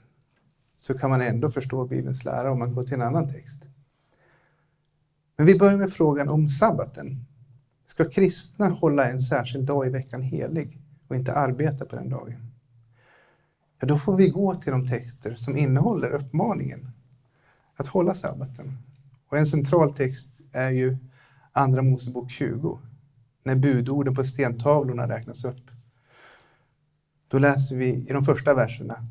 så 0.79 0.97
kan 0.97 1.09
man 1.09 1.21
ändå 1.21 1.49
förstå 1.49 1.85
Bibelns 1.85 2.25
lära 2.25 2.51
om 2.51 2.59
man 2.59 2.75
går 2.75 2.83
till 2.83 2.93
en 2.93 3.01
annan 3.01 3.29
text. 3.29 3.61
Men 5.37 5.45
vi 5.45 5.59
börjar 5.59 5.77
med 5.77 5.93
frågan 5.93 6.29
om 6.29 6.49
sabbaten. 6.49 7.25
Ska 7.85 8.09
kristna 8.09 8.69
hålla 8.69 9.09
en 9.09 9.19
särskild 9.19 9.65
dag 9.65 9.87
i 9.87 9.89
veckan 9.89 10.21
helig? 10.21 10.79
och 11.09 11.15
inte 11.15 11.33
arbeta 11.33 11.85
på 11.85 11.95
den 11.95 12.09
dagen. 12.09 12.51
ja, 13.79 13.87
då 13.87 13.97
får 13.97 14.15
vi 14.15 14.29
gå 14.29 14.55
till 14.55 14.71
de 14.71 14.87
texter 14.87 15.35
som 15.35 15.57
innehåller 15.57 16.11
uppmaningen 16.11 16.91
att 17.75 17.87
hålla 17.87 18.13
sabbaten. 18.13 18.77
Och 19.27 19.37
en 19.37 19.47
central 19.47 19.93
text 19.93 20.29
är 20.51 20.69
ju 20.69 20.97
Andra 21.51 21.81
Mosebok 21.81 22.31
20, 22.31 22.79
när 23.43 23.55
budorden 23.55 24.15
på 24.15 24.23
stentavlorna 24.23 25.07
räknas 25.07 25.45
upp. 25.45 25.71
Då 27.27 27.39
läser 27.39 27.75
vi 27.75 27.85
i 27.85 28.13
de 28.13 28.23
första 28.23 28.53
verserna. 28.53 29.05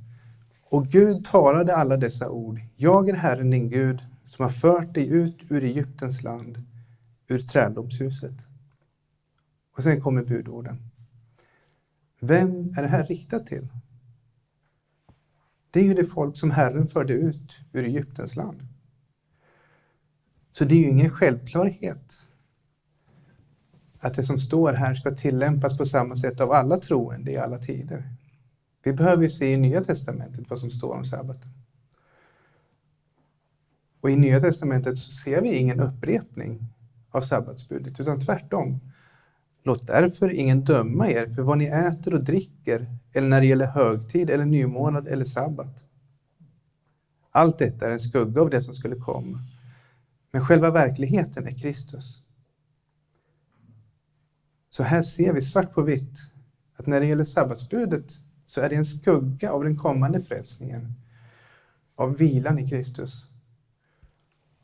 Och 0.70 0.86
Gud 0.86 1.24
talade 1.24 1.76
alla 1.76 1.96
dessa 1.96 2.30
ord. 2.30 2.60
Jag 2.76 3.08
är 3.08 3.14
Herren 3.14 3.50
din 3.50 3.68
Gud 3.68 4.02
som 4.26 4.42
har 4.42 4.50
fört 4.50 4.94
dig 4.94 5.08
ut 5.08 5.38
ur 5.48 5.64
Egyptens 5.64 6.22
land, 6.22 6.62
ur 7.28 7.38
träldomshuset. 7.38 8.34
Och 9.76 9.82
sen 9.82 10.00
kommer 10.00 10.22
budorden. 10.22 10.90
Vem 12.20 12.72
är 12.76 12.82
det 12.82 12.88
här 12.88 13.06
riktat 13.06 13.46
till? 13.46 13.68
Det 15.70 15.80
är 15.80 15.84
ju 15.84 15.94
det 15.94 16.06
folk 16.06 16.36
som 16.36 16.50
Herren 16.50 16.86
förde 16.86 17.12
ut 17.12 17.60
ur 17.72 17.84
Egyptens 17.84 18.36
land. 18.36 18.66
Så 20.50 20.64
det 20.64 20.74
är 20.74 20.78
ju 20.78 20.88
ingen 20.88 21.10
självklarhet 21.10 22.22
att 23.98 24.14
det 24.14 24.24
som 24.24 24.38
står 24.38 24.72
här 24.72 24.94
ska 24.94 25.10
tillämpas 25.10 25.78
på 25.78 25.84
samma 25.84 26.16
sätt 26.16 26.40
av 26.40 26.52
alla 26.52 26.76
troende 26.76 27.32
i 27.32 27.36
alla 27.36 27.58
tider. 27.58 28.14
Vi 28.82 28.92
behöver 28.92 29.22
ju 29.22 29.30
se 29.30 29.52
i 29.52 29.56
Nya 29.56 29.80
Testamentet 29.80 30.50
vad 30.50 30.58
som 30.58 30.70
står 30.70 30.94
om 30.94 31.04
sabbaten. 31.04 31.50
Och 34.00 34.10
i 34.10 34.16
Nya 34.16 34.40
Testamentet 34.40 34.98
så 34.98 35.10
ser 35.10 35.42
vi 35.42 35.56
ingen 35.56 35.80
upprepning 35.80 36.68
av 37.10 37.20
sabbatsbudet, 37.20 38.00
utan 38.00 38.20
tvärtom. 38.20 38.80
Låt 39.62 39.86
därför 39.86 40.32
ingen 40.32 40.64
döma 40.64 41.08
er 41.08 41.26
för 41.26 41.42
vad 41.42 41.58
ni 41.58 41.64
äter 41.64 42.14
och 42.14 42.24
dricker, 42.24 42.96
eller 43.12 43.28
när 43.28 43.40
det 43.40 43.46
gäller 43.46 43.66
högtid 43.66 44.30
eller 44.30 44.44
nymånad 44.44 45.08
eller 45.08 45.24
sabbat. 45.24 45.84
Allt 47.30 47.58
detta 47.58 47.86
är 47.86 47.90
en 47.90 48.00
skugga 48.00 48.42
av 48.42 48.50
det 48.50 48.62
som 48.62 48.74
skulle 48.74 48.96
komma. 48.96 49.38
Men 50.30 50.44
själva 50.44 50.70
verkligheten 50.70 51.46
är 51.46 51.58
Kristus. 51.58 52.22
Så 54.70 54.82
här 54.82 55.02
ser 55.02 55.32
vi 55.32 55.42
svart 55.42 55.74
på 55.74 55.82
vitt 55.82 56.18
att 56.76 56.86
när 56.86 57.00
det 57.00 57.06
gäller 57.06 57.24
sabbatsbudet 57.24 58.18
så 58.48 58.60
är 58.60 58.68
det 58.68 58.76
en 58.76 58.84
skugga 58.84 59.52
av 59.52 59.64
den 59.64 59.76
kommande 59.76 60.20
frälsningen, 60.20 60.92
av 61.94 62.16
vilan 62.16 62.58
i 62.58 62.68
Kristus. 62.68 63.24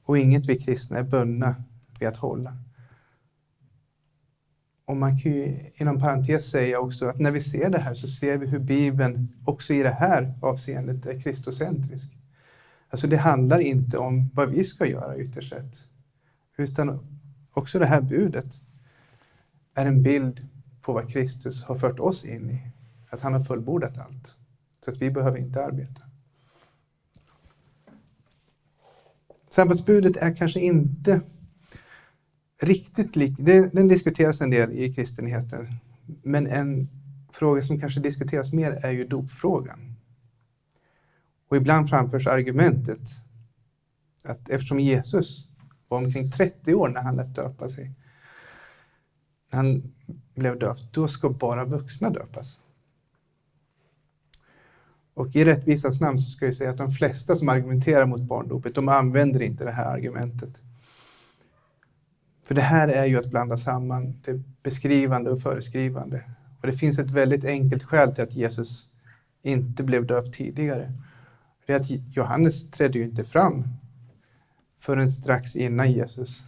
Och 0.05 0.19
inget 0.19 0.47
vi 0.47 0.59
kristna 0.59 0.99
är 0.99 1.03
bundna 1.03 1.65
vid 1.99 2.09
att 2.09 2.17
hålla. 2.17 2.57
Och 4.85 4.97
man 4.97 5.19
kan 5.19 5.33
ju 5.33 5.71
inom 5.75 6.01
parentes 6.01 6.51
säga 6.51 6.81
också 6.81 7.09
att 7.09 7.19
när 7.19 7.31
vi 7.31 7.41
ser 7.41 7.71
det 7.71 7.79
här 7.79 7.95
så 7.95 8.09
ser 8.09 8.39
vi 8.39 8.47
hur 8.47 8.59
Bibeln 8.59 9.37
också 9.45 9.75
i 9.75 9.83
det 9.83 9.91
här 9.91 10.35
avseendet 10.43 11.07
är 11.07 11.21
kristocentrisk. 11.21 12.19
Alltså 12.89 13.07
det 13.07 13.17
handlar 13.17 13.59
inte 13.59 13.99
om 13.99 14.31
vad 14.35 14.51
vi 14.51 14.65
ska 14.65 14.87
göra 14.87 15.17
ytterst 15.17 15.51
sett, 15.51 15.89
utan 16.57 17.19
också 17.55 17.79
det 17.79 17.87
här 17.87 18.01
budet 18.01 18.61
är 19.75 19.87
en 19.87 20.03
bild 20.03 20.49
på 20.81 20.93
vad 20.93 21.13
Kristus 21.13 21.63
har 21.63 21.77
fört 21.77 22.01
oss 22.01 22.25
in 22.25 22.51
i. 22.51 22.74
Att 23.15 23.21
han 23.21 23.33
har 23.33 23.41
fullbordat 23.41 23.99
allt. 23.99 24.37
Så 24.85 24.91
att 24.91 24.99
vi 24.99 25.11
behöver 25.11 25.39
inte 25.39 25.65
arbeta. 25.65 26.03
Sabbatsbudet 29.49 30.17
är 30.17 30.37
kanske 30.37 30.61
inte 30.61 31.21
riktigt 32.63 33.17
lik, 33.17 33.35
den 33.73 33.89
diskuteras 33.89 34.41
en 34.41 34.51
del 34.51 34.73
i 34.73 34.95
kristenheten, 34.95 35.69
men 36.23 36.47
en 36.47 36.89
fråga 37.33 37.63
som 37.63 37.81
kanske 37.81 38.01
diskuteras 38.01 38.53
mer 38.53 38.73
är 38.73 38.91
ju 38.91 39.05
dopfrågan. 39.05 39.97
Och 41.49 41.57
ibland 41.57 41.89
framförs 41.89 42.27
argumentet 42.27 43.09
att 44.25 44.49
eftersom 44.49 44.81
Jesus 44.81 45.49
var 45.89 45.99
omkring 45.99 46.31
30 46.31 46.75
år 46.75 46.89
när 46.89 47.03
han 47.03 47.17
lät 47.17 47.35
döpa 47.35 47.69
sig, 47.69 47.93
när 49.51 49.57
han 49.57 49.95
blev 50.35 50.59
döpt, 50.59 50.93
då 50.93 51.09
ska 51.09 51.31
bara 51.31 51.65
vuxna 51.65 52.11
döpas. 52.11 52.59
Och 55.15 55.37
i 55.37 55.45
rättvisans 55.45 56.01
namn 56.01 56.19
så 56.19 56.31
ska 56.31 56.45
jag 56.45 56.55
säga 56.55 56.71
att 56.71 56.77
de 56.77 56.91
flesta 56.91 57.37
som 57.37 57.49
argumenterar 57.49 58.07
mot 58.07 58.21
barndopet, 58.21 58.75
de 58.75 58.89
använder 58.89 59.43
inte 59.43 59.65
det 59.65 59.71
här 59.71 59.95
argumentet. 59.95 60.63
För 62.45 62.55
det 62.55 62.61
här 62.61 62.89
är 62.89 63.05
ju 63.05 63.19
att 63.19 63.31
blanda 63.31 63.57
samman 63.57 64.21
det 64.25 64.43
beskrivande 64.63 65.31
och 65.31 65.41
föreskrivande. 65.41 66.25
Och 66.61 66.67
det 66.67 66.73
finns 66.73 66.99
ett 66.99 67.11
väldigt 67.11 67.45
enkelt 67.45 67.83
skäl 67.83 68.15
till 68.15 68.25
att 68.25 68.35
Jesus 68.35 68.87
inte 69.43 69.83
blev 69.83 70.07
döpt 70.07 70.35
tidigare. 70.35 70.93
Det 71.67 71.73
är 71.73 71.77
att 71.77 71.91
Johannes 72.17 72.71
trädde 72.71 72.99
ju 72.99 73.05
inte 73.05 73.25
fram 73.25 73.65
förrän 74.79 75.11
strax 75.11 75.57
innan 75.57 75.93
Jesus 75.93 76.43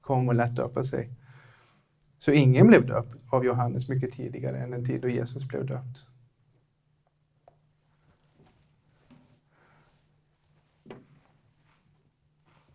kom 0.00 0.28
och 0.28 0.34
lät 0.34 0.56
döpa 0.56 0.84
sig. 0.84 1.10
Så 2.18 2.32
ingen 2.32 2.66
blev 2.66 2.86
döpt 2.86 3.16
av 3.32 3.44
Johannes 3.44 3.88
mycket 3.88 4.12
tidigare 4.12 4.58
än 4.58 4.70
den 4.70 4.84
tid 4.84 5.00
då 5.00 5.08
Jesus 5.08 5.48
blev 5.48 5.66
döpt. 5.66 6.09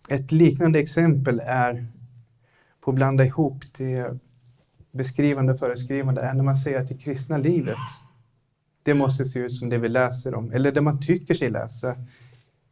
Ett 0.10 0.32
liknande 0.32 0.80
exempel 0.80 1.42
är 1.46 1.88
på 2.82 2.92
att 2.92 2.96
blanda 2.96 3.26
ihop 3.26 3.64
det 3.78 4.20
beskrivande 4.92 5.54
och 5.54 5.60
föreskrivande 5.60 6.22
är 6.22 6.34
när 6.34 6.44
man 6.44 6.58
säger 6.58 6.80
att 6.80 6.88
det 6.88 6.98
kristna 6.98 7.38
livet, 7.38 7.78
det 8.84 8.94
måste 8.94 9.26
se 9.26 9.40
ut 9.40 9.56
som 9.56 9.70
det 9.70 9.78
vi 9.78 9.90
läser 9.90 10.36
om, 10.36 10.52
eller 10.52 10.72
det 10.72 10.82
man 10.82 11.02
tycker 11.02 11.34
sig 11.34 11.50
läsa 11.50 11.96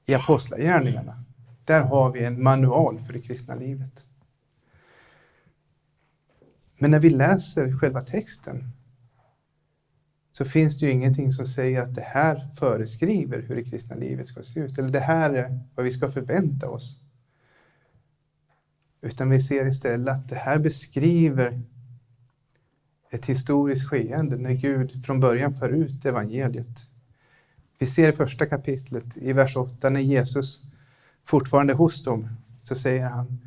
i 0.05 0.13
Apostlagärningarna. 0.13 1.23
Där 1.65 1.81
har 1.81 2.11
vi 2.11 2.23
en 2.23 2.43
manual 2.43 2.99
för 2.99 3.13
det 3.13 3.21
kristna 3.21 3.55
livet. 3.55 4.03
Men 6.77 6.91
när 6.91 6.99
vi 6.99 7.09
läser 7.09 7.77
själva 7.79 8.01
texten 8.01 8.71
så 10.31 10.45
finns 10.45 10.79
det 10.79 10.85
ju 10.85 10.91
ingenting 10.91 11.33
som 11.33 11.45
säger 11.45 11.81
att 11.81 11.95
det 11.95 12.01
här 12.01 12.47
föreskriver 12.55 13.41
hur 13.41 13.55
det 13.55 13.63
kristna 13.63 13.95
livet 13.95 14.27
ska 14.27 14.43
se 14.43 14.59
ut, 14.59 14.79
eller 14.79 14.89
det 14.89 14.99
här 14.99 15.33
är 15.33 15.59
vad 15.75 15.85
vi 15.85 15.91
ska 15.91 16.11
förvänta 16.11 16.69
oss. 16.69 17.02
Utan 19.03 19.29
vi 19.29 19.41
ser 19.41 19.65
istället 19.65 20.15
att 20.15 20.29
det 20.29 20.35
här 20.35 20.59
beskriver 20.59 21.61
ett 23.11 23.25
historiskt 23.25 23.89
skeende 23.89 24.37
när 24.37 24.53
Gud 24.53 25.05
från 25.05 25.19
början 25.19 25.53
för 25.53 25.69
ut 25.69 26.05
evangeliet. 26.05 26.85
Vi 27.79 27.85
ser 27.85 28.09
i 28.09 28.15
första 28.15 28.45
kapitlet, 28.45 29.17
i 29.17 29.33
vers 29.33 29.55
8, 29.55 29.89
när 29.89 29.99
Jesus 29.99 30.61
fortfarande 31.25 31.73
hos 31.73 32.03
dem, 32.03 32.29
så 32.61 32.75
säger 32.75 33.05
han 33.05 33.39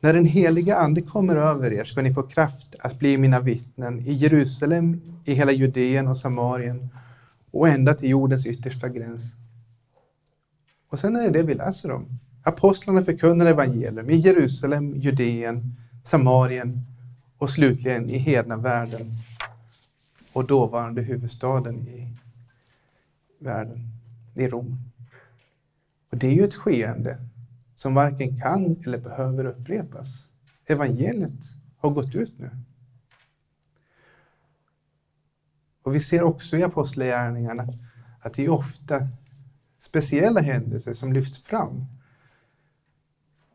När 0.00 0.12
den 0.12 0.24
heliga 0.24 0.76
Ande 0.76 1.02
kommer 1.02 1.36
över 1.36 1.72
er 1.72 1.84
ska 1.84 2.02
ni 2.02 2.14
få 2.14 2.22
kraft 2.22 2.74
att 2.78 2.98
bli 2.98 3.18
mina 3.18 3.40
vittnen 3.40 4.00
i 4.00 4.12
Jerusalem, 4.12 5.00
i 5.24 5.34
hela 5.34 5.52
Judeen 5.52 6.08
och 6.08 6.16
Samarien 6.16 6.88
och 7.50 7.68
ända 7.68 7.94
till 7.94 8.10
jordens 8.10 8.46
yttersta 8.46 8.88
gräns. 8.88 9.34
Och 10.88 10.98
sen 10.98 11.16
är 11.16 11.22
det 11.22 11.30
det 11.30 11.42
vi 11.42 11.54
läser 11.54 11.90
om. 11.90 12.18
Apostlarna 12.42 13.02
förkunnar 13.02 13.46
evangelium 13.46 14.10
i 14.10 14.16
Jerusalem, 14.16 14.96
Judeen, 14.96 15.76
Samarien 16.04 16.86
och 17.38 17.50
slutligen 17.50 18.10
i 18.10 18.18
hedna 18.18 18.56
världen 18.56 19.16
och 20.32 20.46
dåvarande 20.46 21.02
huvudstaden 21.02 21.80
i 21.80 22.08
världen, 23.38 23.78
i 24.34 24.48
Rom. 24.48 24.78
Och 26.10 26.16
det 26.16 26.26
är 26.26 26.32
ju 26.32 26.44
ett 26.44 26.54
skeende 26.54 27.18
som 27.74 27.94
varken 27.94 28.40
kan 28.40 28.76
eller 28.84 28.98
behöver 28.98 29.44
upprepas. 29.44 30.26
Evangeliet 30.66 31.44
har 31.76 31.90
gått 31.90 32.14
ut 32.14 32.38
nu. 32.38 32.50
Och 35.82 35.94
vi 35.94 36.00
ser 36.00 36.22
också 36.22 36.56
i 36.56 36.62
Apostlagärningarna 36.62 37.68
att 38.20 38.34
det 38.34 38.44
är 38.44 38.48
ofta 38.48 39.08
speciella 39.78 40.40
händelser 40.40 40.94
som 40.94 41.12
lyfts 41.12 41.38
fram 41.38 41.86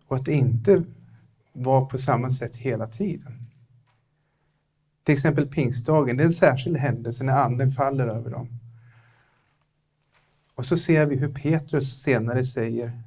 och 0.07 0.15
att 0.15 0.25
det 0.25 0.33
inte 0.33 0.83
var 1.53 1.85
på 1.85 1.97
samma 1.97 2.31
sätt 2.31 2.55
hela 2.55 2.87
tiden. 2.87 3.33
Till 5.03 5.13
exempel 5.13 5.47
pingstdagen, 5.47 6.17
det 6.17 6.23
är 6.23 6.27
en 6.27 6.33
särskild 6.33 6.77
händelse 6.77 7.23
när 7.23 7.33
anden 7.33 7.71
faller 7.71 8.07
över 8.07 8.31
dem. 8.31 8.47
Och 10.55 10.65
så 10.65 10.77
ser 10.77 11.05
vi 11.05 11.15
hur 11.15 11.33
Petrus 11.33 12.01
senare 12.01 12.45
säger 12.45 13.01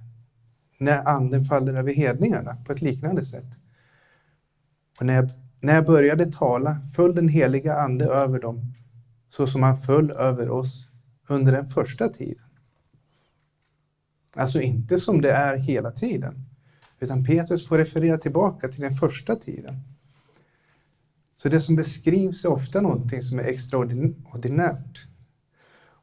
när 0.78 1.08
anden 1.08 1.44
faller 1.44 1.74
över 1.74 1.94
hedningarna 1.94 2.56
på 2.66 2.72
ett 2.72 2.82
liknande 2.82 3.24
sätt. 3.24 3.58
Och 5.00 5.06
när 5.06 5.14
jag, 5.14 5.30
när 5.60 5.74
jag 5.74 5.86
började 5.86 6.32
tala 6.32 6.80
föll 6.94 7.14
den 7.14 7.28
heliga 7.28 7.74
ande 7.74 8.04
över 8.04 8.40
dem 8.40 8.72
så 9.30 9.46
som 9.46 9.62
han 9.62 9.76
föll 9.76 10.10
över 10.10 10.50
oss 10.50 10.86
under 11.28 11.52
den 11.52 11.66
första 11.66 12.08
tiden. 12.08 12.44
Alltså 14.36 14.60
inte 14.60 14.98
som 14.98 15.22
det 15.22 15.30
är 15.30 15.56
hela 15.56 15.90
tiden, 15.90 16.47
utan 17.00 17.24
Petrus 17.24 17.68
får 17.68 17.78
referera 17.78 18.18
tillbaka 18.18 18.68
till 18.68 18.80
den 18.80 18.94
första 18.94 19.36
tiden. 19.36 19.74
Så 21.36 21.48
det 21.48 21.60
som 21.60 21.76
beskrivs 21.76 22.44
är 22.44 22.48
ofta 22.48 22.80
någonting 22.80 23.22
som 23.22 23.38
är 23.38 23.42
extraordinärt. 23.42 25.06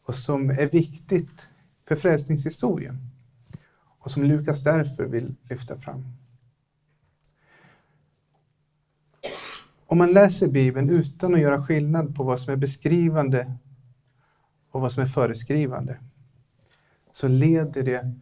och 0.08 0.16
som 0.16 0.50
är 0.50 0.70
viktigt 0.70 1.50
för 1.88 1.96
frälsningshistorien 1.96 3.10
och 4.00 4.12
som 4.12 4.24
Lukas 4.24 4.64
därför 4.64 5.06
vill 5.06 5.36
lyfta 5.44 5.78
fram. 5.78 6.04
Om 9.86 9.98
man 9.98 10.12
läser 10.12 10.48
Bibeln 10.48 10.90
utan 10.90 11.34
att 11.34 11.42
göra 11.42 11.66
skillnad 11.66 12.16
på 12.16 12.24
vad 12.24 12.40
som 12.40 12.54
är 12.54 12.58
beskrivande 12.58 13.58
och 14.72 14.82
vad 14.82 14.92
som 14.92 15.04
är 15.04 15.08
föreskrivande 15.08 16.00
så 17.12 17.28
leder 17.28 17.84
det 17.84 18.14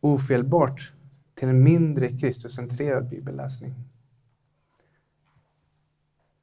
ofelbart 0.00 0.92
till 1.42 1.48
en 1.48 1.62
mindre 1.62 2.08
Kristuscentrerad 2.08 3.08
bibelläsning. 3.08 3.74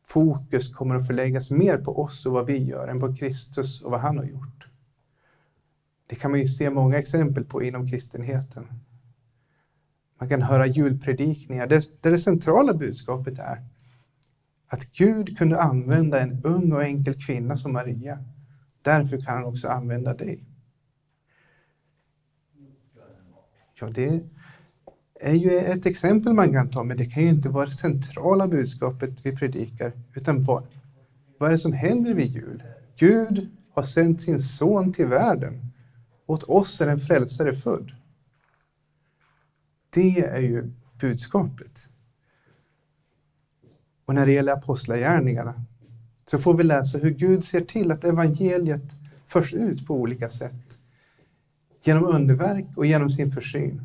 Fokus 0.07 0.73
kommer 0.73 0.95
att 0.95 1.07
förläggas 1.07 1.51
mer 1.51 1.77
på 1.77 2.01
oss 2.01 2.25
och 2.25 2.31
vad 2.31 2.45
vi 2.45 2.63
gör 2.63 2.87
än 2.87 2.99
på 2.99 3.15
Kristus 3.15 3.81
och 3.81 3.91
vad 3.91 3.99
han 3.99 4.17
har 4.17 4.25
gjort. 4.25 4.67
Det 6.07 6.15
kan 6.15 6.31
man 6.31 6.39
ju 6.39 6.47
se 6.47 6.69
många 6.69 6.97
exempel 6.97 7.45
på 7.45 7.63
inom 7.63 7.87
kristenheten. 7.87 8.67
Man 10.17 10.29
kan 10.29 10.41
höra 10.41 10.67
julpredikningar 10.67 11.67
där 11.67 12.11
det 12.11 12.19
centrala 12.19 12.73
budskapet 12.73 13.39
är 13.39 13.65
att 14.67 14.91
Gud 14.91 15.37
kunde 15.37 15.61
använda 15.61 16.21
en 16.21 16.41
ung 16.43 16.73
och 16.73 16.83
enkel 16.83 17.25
kvinna 17.25 17.57
som 17.57 17.73
Maria. 17.73 18.23
Därför 18.81 19.17
kan 19.17 19.35
han 19.35 19.45
också 19.45 19.67
använda 19.67 20.13
dig. 20.13 20.43
Ja, 23.79 23.89
det 23.89 24.29
är 25.19 25.33
ju 25.33 25.57
ett 25.57 25.85
exempel 25.85 26.33
man 26.33 26.53
kan 26.53 26.69
ta, 26.69 26.83
men 26.83 26.97
det 26.97 27.05
kan 27.05 27.23
ju 27.23 27.29
inte 27.29 27.49
vara 27.49 27.65
det 27.65 27.71
centrala 27.71 28.47
budskapet 28.47 29.25
vi 29.25 29.35
predikar, 29.35 29.93
utan 30.15 30.43
vad, 30.43 30.67
vad 31.37 31.49
är 31.49 31.51
det 31.51 31.59
som 31.59 31.73
händer 31.73 32.13
vid 32.13 32.27
jul? 32.27 32.63
Gud 32.99 33.49
har 33.71 33.83
sänt 33.83 34.21
sin 34.21 34.39
son 34.39 34.93
till 34.93 35.07
världen. 35.07 35.71
Åt 36.25 36.43
oss 36.43 36.81
är 36.81 36.87
en 36.87 36.99
frälsare 36.99 37.55
född. 37.55 37.91
Det 39.89 40.19
är 40.19 40.41
ju 40.41 40.71
budskapet. 40.99 41.87
Och 44.05 44.15
när 44.15 44.25
det 44.25 44.31
gäller 44.31 44.53
apostlagärningarna 44.53 45.65
så 46.25 46.37
får 46.39 46.57
vi 46.57 46.63
läsa 46.63 46.97
hur 46.97 47.09
Gud 47.09 47.43
ser 47.43 47.61
till 47.61 47.91
att 47.91 48.03
evangeliet 48.03 48.95
förs 49.25 49.53
ut 49.53 49.87
på 49.87 49.95
olika 49.95 50.29
sätt. 50.29 50.77
Genom 51.83 52.05
underverk 52.05 52.65
och 52.75 52.85
genom 52.85 53.09
sin 53.09 53.31
försyn. 53.31 53.81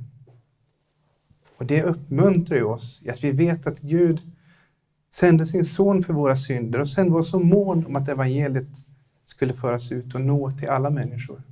Och 1.56 1.66
det 1.66 1.82
uppmuntrar 1.82 2.56
ju 2.56 2.64
oss 2.64 3.02
i 3.04 3.10
att 3.10 3.24
vi 3.24 3.30
vet 3.30 3.66
att 3.66 3.80
Gud 3.80 4.22
sände 5.10 5.46
sin 5.46 5.64
son 5.64 6.04
för 6.04 6.12
våra 6.12 6.36
synder 6.36 6.80
och 6.80 6.88
sen 6.88 7.12
var 7.12 7.22
så 7.22 7.38
mån 7.38 7.86
om 7.86 7.96
att 7.96 8.08
evangeliet 8.08 8.68
skulle 9.24 9.52
föras 9.52 9.92
ut 9.92 10.14
och 10.14 10.20
nå 10.20 10.50
till 10.50 10.68
alla 10.68 10.90
människor. 10.90 11.42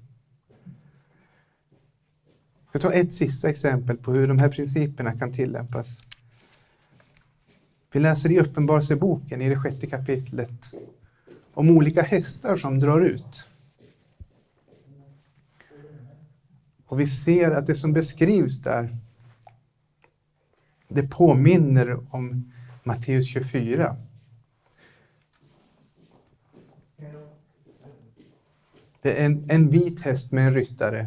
Jag 2.72 2.82
tar 2.82 2.92
ett 2.92 3.12
sista 3.12 3.48
exempel 3.48 3.96
på 3.96 4.12
hur 4.12 4.28
de 4.28 4.38
här 4.38 4.48
principerna 4.48 5.18
kan 5.18 5.32
tillämpas. 5.32 6.00
Vi 7.92 8.00
läser 8.00 8.30
i 8.32 8.40
Uppenbarelseboken 8.40 9.42
i 9.42 9.48
det 9.48 9.56
sjätte 9.56 9.86
kapitlet 9.86 10.74
om 11.54 11.70
olika 11.70 12.02
hästar 12.02 12.56
som 12.56 12.78
drar 12.78 13.00
ut. 13.00 13.46
Och 16.86 17.00
vi 17.00 17.06
ser 17.06 17.50
att 17.50 17.66
det 17.66 17.74
som 17.74 17.92
beskrivs 17.92 18.58
där, 18.58 18.96
det 20.94 21.02
påminner 21.02 22.14
om 22.14 22.52
Matteus 22.84 23.26
24. 23.26 23.96
Det 29.02 29.20
är 29.20 29.26
en, 29.26 29.50
en 29.50 29.70
vit 29.70 30.00
häst 30.00 30.32
med 30.32 30.46
en 30.46 30.54
ryttare 30.54 31.06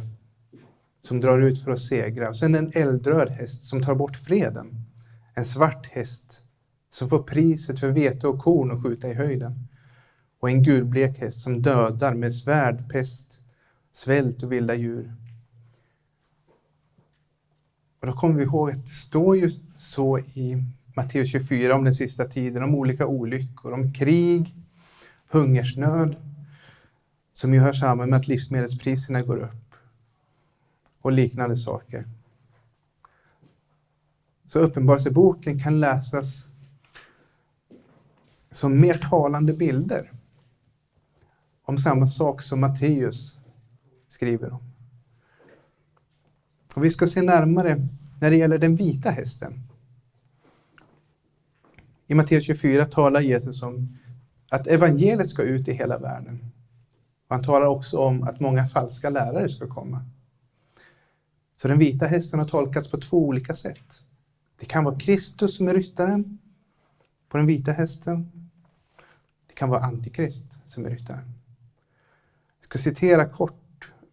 som 1.02 1.21
drar 1.21 1.41
ut 1.41 1.63
för 1.63 1.71
att 1.71 1.80
segra. 1.80 2.30
Och 2.30 2.38
sen 2.38 2.56
en 2.56 2.71
eldröd 2.76 3.30
häst 3.30 3.63
som 3.63 3.84
tar 3.84 3.95
bort 3.95 4.15
freden. 4.15 4.86
En 5.34 5.45
svart 5.45 5.86
häst 5.86 6.41
som 6.89 7.10
får 7.10 7.24
priset 7.24 7.80
för 7.80 7.89
vete 7.89 8.28
och 8.28 8.39
korn 8.39 8.71
och 8.71 8.84
skjuta 8.84 9.08
i 9.10 9.13
höjden. 9.13 9.67
Och 10.39 10.50
en 10.50 10.63
gulblek 10.63 11.17
häst 11.17 11.41
som 11.41 11.62
dödar 11.62 12.13
med 12.13 12.36
svärd, 12.36 12.91
pest, 12.91 13.26
svält 13.91 14.43
och 14.43 14.52
vilda 14.52 14.76
djur. 14.76 15.13
Och 17.99 18.08
då 18.08 18.13
kommer 18.13 18.36
vi 18.36 18.43
ihåg 18.43 18.69
att 18.69 18.86
det 18.86 18.91
står 18.91 19.38
ju 19.38 19.51
så 19.77 20.19
i 20.19 20.63
Matteus 20.95 21.31
24 21.31 21.75
om 21.75 21.84
den 21.84 21.95
sista 21.95 22.25
tiden, 22.25 22.63
om 22.63 22.75
olika 22.75 23.08
olyckor, 23.08 23.73
om 23.73 23.93
krig, 23.93 24.55
hungersnöd, 25.27 26.15
som 27.34 27.53
ju 27.53 27.60
hör 27.60 27.73
samman 27.73 28.10
med 28.10 28.17
att 28.19 28.27
livsmedelspriserna 28.27 29.21
går 29.21 29.38
upp 29.38 29.75
och 31.01 31.12
liknande 31.12 31.58
saker. 31.58 32.05
Så 34.45 34.60
Uppenbarelseboken 34.60 35.60
kan 35.60 35.79
läsas 35.79 36.47
som 38.51 38.81
mer 38.81 38.93
talande 38.93 39.53
bilder 39.53 40.12
om 41.63 41.77
samma 41.77 42.08
sak 42.08 42.41
som 42.41 42.60
Matteus 42.60 43.36
skriver 44.08 44.53
om. 44.53 44.74
Och 46.75 46.83
vi 46.83 46.91
ska 46.91 47.07
se 47.07 47.21
närmare 47.21 47.88
när 48.21 48.29
det 48.29 48.38
gäller 48.38 48.57
den 48.57 48.75
vita 48.75 49.09
hästen. 49.09 49.63
I 52.07 52.13
Matteus 52.13 52.43
24 52.43 52.85
talar 52.85 53.21
Jesus 53.21 53.61
om 53.61 53.97
att 54.49 54.67
evangeliet 54.67 55.29
ska 55.29 55.43
ut 55.43 55.67
i 55.67 55.73
hela 55.73 55.99
världen. 55.99 56.51
Och 57.27 57.35
han 57.35 57.43
talar 57.43 57.65
också 57.65 57.97
om 57.97 58.23
att 58.23 58.39
många 58.39 58.67
falska 58.67 59.09
lärare 59.09 59.49
ska 59.49 59.67
komma. 59.67 60.05
Så 61.61 61.67
den 61.67 61.79
vita 61.79 62.05
hästen 62.05 62.39
har 62.39 62.47
tolkats 62.47 62.88
på 62.88 62.97
två 62.97 63.27
olika 63.27 63.55
sätt. 63.55 64.01
Det 64.59 64.65
kan 64.65 64.83
vara 64.83 64.99
Kristus 64.99 65.57
som 65.57 65.67
är 65.67 65.73
ryttaren 65.73 66.39
på 67.29 67.38
den 67.38 67.45
vita 67.45 67.71
hästen. 67.71 68.31
Det 69.47 69.53
kan 69.53 69.69
vara 69.69 69.79
Antikrist 69.79 70.45
som 70.65 70.85
är 70.85 70.89
ryttaren. 70.89 71.33
Jag 72.59 72.65
ska 72.65 72.79
citera 72.79 73.25
kort 73.25 73.64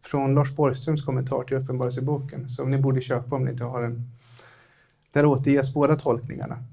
från 0.03 0.35
Lars 0.35 0.51
Borgströms 0.57 1.03
kommentar 1.03 1.45
till 1.45 1.57
Uppenbarelseboken, 1.57 2.49
som 2.49 2.71
ni 2.71 2.79
borde 2.79 3.01
köpa 3.01 3.37
om 3.37 3.45
ni 3.45 3.51
inte 3.51 3.65
har 3.65 3.83
den. 3.83 4.11
Där 5.13 5.27
återges 5.27 5.75
båda 5.75 5.97
tolkningarna. 5.97 6.65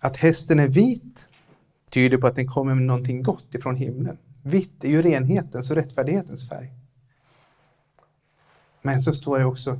Att 0.00 0.16
hästen 0.16 0.58
är 0.58 0.68
vit 0.68 1.26
tyder 1.90 2.18
på 2.18 2.26
att 2.26 2.36
den 2.36 2.48
kommer 2.48 2.74
med 2.74 2.84
någonting 2.84 3.22
gott 3.22 3.54
ifrån 3.54 3.76
himlen. 3.76 4.18
Vitt 4.42 4.84
är 4.84 4.88
ju 4.88 5.02
renhetens 5.02 5.70
och 5.70 5.76
rättfärdighetens 5.76 6.48
färg. 6.48 6.72
Men 8.82 9.02
så 9.02 9.12
står 9.12 9.38
det 9.38 9.44
också 9.44 9.78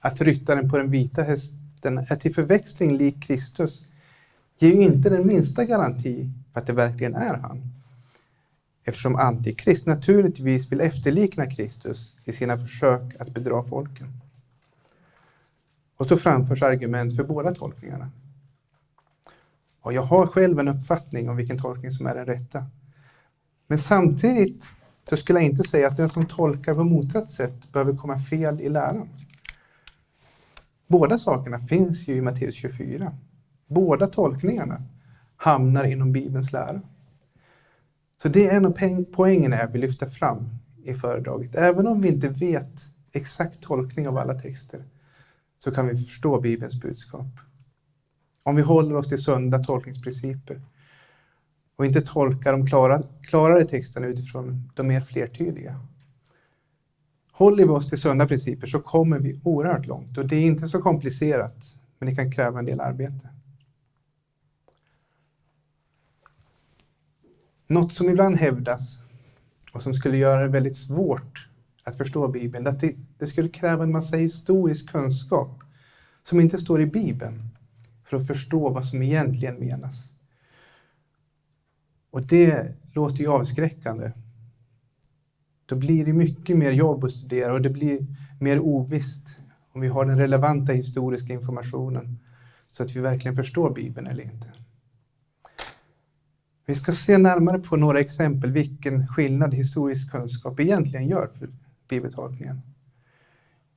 att 0.00 0.20
ryttaren 0.20 0.70
på 0.70 0.78
den 0.78 0.90
vita 0.90 1.22
hästen 1.22 1.98
är 1.98 2.16
till 2.16 2.34
förväxling 2.34 2.96
lik 2.96 3.22
Kristus 3.22 3.84
ger 4.58 4.74
ju 4.74 4.82
inte 4.82 5.10
den 5.10 5.26
minsta 5.26 5.64
garanti 5.64 6.30
för 6.52 6.60
att 6.60 6.66
det 6.66 6.72
verkligen 6.72 7.14
är 7.14 7.34
han. 7.34 7.62
Eftersom 8.84 9.16
Antikrist 9.16 9.86
naturligtvis 9.86 10.72
vill 10.72 10.80
efterlikna 10.80 11.46
Kristus 11.46 12.14
i 12.24 12.32
sina 12.32 12.58
försök 12.58 13.20
att 13.20 13.34
bedra 13.34 13.62
folken. 13.62 14.20
Och 15.96 16.06
så 16.06 16.16
framförs 16.16 16.62
argument 16.62 17.16
för 17.16 17.24
båda 17.24 17.54
tolkningarna. 17.54 18.10
Och 19.80 19.92
jag 19.92 20.02
har 20.02 20.26
själv 20.26 20.58
en 20.58 20.68
uppfattning 20.68 21.28
om 21.28 21.36
vilken 21.36 21.58
tolkning 21.58 21.90
som 21.90 22.06
är 22.06 22.14
den 22.14 22.26
rätta. 22.26 22.66
Men 23.66 23.78
samtidigt 23.78 24.68
så 25.08 25.16
skulle 25.16 25.38
jag 25.38 25.48
inte 25.48 25.62
säga 25.62 25.88
att 25.88 25.96
den 25.96 26.08
som 26.08 26.26
tolkar 26.26 26.74
på 26.74 26.84
motsatt 26.84 27.30
sätt 27.30 27.72
behöver 27.72 27.96
komma 27.96 28.18
fel 28.18 28.60
i 28.60 28.68
läran. 28.68 29.08
Båda 30.86 31.18
sakerna 31.18 31.58
finns 31.58 32.08
ju 32.08 32.16
i 32.16 32.20
Matteus 32.20 32.54
24. 32.54 33.12
Båda 33.66 34.06
tolkningarna 34.06 34.82
hamnar 35.36 35.84
inom 35.84 36.12
Bibelns 36.12 36.52
lära. 36.52 36.80
Så 38.22 38.28
det 38.28 38.46
är 38.46 38.56
en 38.56 38.64
av 38.64 38.78
poängerna 39.12 39.56
jag 39.56 39.68
vill 39.68 39.80
lyfta 39.80 40.06
fram 40.08 40.48
i 40.84 40.94
föredraget. 40.94 41.54
Även 41.54 41.86
om 41.86 42.00
vi 42.00 42.08
inte 42.08 42.28
vet 42.28 42.86
exakt 43.12 43.62
tolkning 43.62 44.08
av 44.08 44.18
alla 44.18 44.34
texter 44.34 44.84
så 45.58 45.70
kan 45.70 45.86
vi 45.88 45.96
förstå 45.96 46.40
Bibelns 46.40 46.80
budskap. 46.80 47.26
Om 48.42 48.56
vi 48.56 48.62
håller 48.62 48.96
oss 48.96 49.08
till 49.08 49.22
sunda 49.22 49.58
tolkningsprinciper 49.58 50.62
och 51.76 51.86
inte 51.86 52.00
tolkar 52.00 52.52
de 52.52 52.66
klara, 52.66 53.02
klarare 53.22 53.64
texterna 53.64 54.06
utifrån 54.06 54.70
de 54.76 54.86
mer 54.86 55.00
flertydiga. 55.00 55.80
Håller 57.32 57.64
vi 57.64 57.70
oss 57.70 57.88
till 57.88 57.98
sunda 57.98 58.26
principer 58.26 58.66
så 58.66 58.80
kommer 58.80 59.18
vi 59.18 59.40
oerhört 59.44 59.86
långt 59.86 60.18
och 60.18 60.26
det 60.26 60.36
är 60.36 60.46
inte 60.46 60.68
så 60.68 60.82
komplicerat, 60.82 61.76
men 61.98 62.08
det 62.08 62.14
kan 62.14 62.32
kräva 62.32 62.58
en 62.58 62.64
del 62.64 62.80
arbete. 62.80 63.28
Något 67.70 67.94
som 67.94 68.08
ibland 68.08 68.36
hävdas 68.36 68.98
och 69.72 69.82
som 69.82 69.94
skulle 69.94 70.18
göra 70.18 70.42
det 70.42 70.48
väldigt 70.48 70.76
svårt 70.76 71.48
att 71.84 71.96
förstå 71.96 72.28
Bibeln, 72.28 72.66
att 72.66 72.80
det, 72.80 72.96
det 73.18 73.26
skulle 73.26 73.48
kräva 73.48 73.82
en 73.82 73.92
massa 73.92 74.16
historisk 74.16 74.90
kunskap 74.90 75.60
som 76.22 76.40
inte 76.40 76.58
står 76.58 76.80
i 76.80 76.86
Bibeln 76.86 77.48
för 78.04 78.16
att 78.16 78.26
förstå 78.26 78.70
vad 78.70 78.84
som 78.84 79.02
egentligen 79.02 79.60
menas. 79.60 80.12
Och 82.10 82.22
det 82.22 82.74
låter 82.92 83.16
ju 83.16 83.28
avskräckande. 83.28 84.12
då 85.66 85.76
blir 85.76 86.04
det 86.04 86.12
mycket 86.12 86.56
mer 86.56 86.72
jobb 86.72 87.04
att 87.04 87.12
studera 87.12 87.52
och 87.52 87.62
det 87.62 87.70
blir 87.70 88.06
mer 88.40 88.58
ovisst 88.58 89.36
om 89.72 89.80
vi 89.80 89.88
har 89.88 90.04
den 90.04 90.18
relevanta 90.18 90.72
historiska 90.72 91.32
informationen 91.32 92.18
så 92.72 92.82
att 92.82 92.96
vi 92.96 93.00
verkligen 93.00 93.36
förstår 93.36 93.74
Bibeln 93.74 94.06
eller 94.06 94.24
inte. 94.24 94.57
Vi 96.68 96.74
ska 96.74 96.92
se 96.92 97.18
närmare 97.18 97.58
på 97.58 97.76
några 97.76 98.00
exempel 98.00 98.50
vilken 98.50 99.06
skillnad 99.06 99.54
historisk 99.54 100.10
kunskap 100.10 100.60
egentligen 100.60 101.08
gör 101.08 101.26
för 101.26 101.48
bibeltolkningen. 101.88 102.60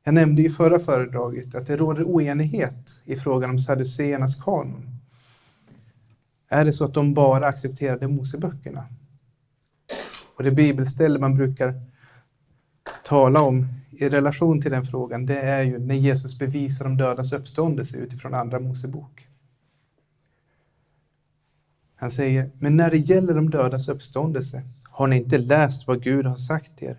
Jag 0.04 0.14
nämnde 0.14 0.42
i 0.42 0.50
förra 0.50 0.80
föredraget 0.80 1.56
att 1.56 1.68
det 1.68 1.78
råder 1.78 2.04
oenighet 2.04 3.00
i 3.06 3.16
frågan 3.16 3.50
om 3.50 3.60
saduceernas 3.60 4.36
kanon. 4.36 5.00
Är 6.50 6.66
det 6.66 6.74
så 6.74 6.86
att 6.86 6.94
de 6.94 7.14
bara 7.14 7.48
accepterade 7.48 8.08
Moseböckerna? 8.08 8.86
Och 10.38 10.44
det 10.44 10.52
bibelställe 10.52 11.20
man 11.20 11.36
brukar 11.36 11.82
tala 13.04 13.42
om 13.42 13.68
i 13.92 14.10
relation 14.10 14.62
till 14.62 14.72
den 14.72 14.86
frågan, 14.86 15.26
det 15.26 15.40
är 15.40 15.64
ju 15.64 15.80
när 15.80 15.96
Jesus 15.96 16.40
bevisar 16.40 16.86
de 16.86 16.98
dödas 16.98 17.34
uppståndelse 17.34 17.98
utifrån 17.98 18.34
Andra 18.34 18.60
Mosebok. 18.60 19.28
Han 22.02 22.12
säger, 22.12 22.52
men 22.60 22.76
när 22.76 22.92
det 22.92 22.98
gäller 22.98 23.34
de 23.34 23.50
dödas 23.50 23.88
uppståndelse 23.88 24.64
har 24.84 25.08
ni 25.08 25.18
inte 25.18 25.38
läst 25.38 25.88
vad 25.88 26.04
Gud 26.04 26.26
har 26.26 26.36
sagt 26.36 26.84
er. 26.84 26.98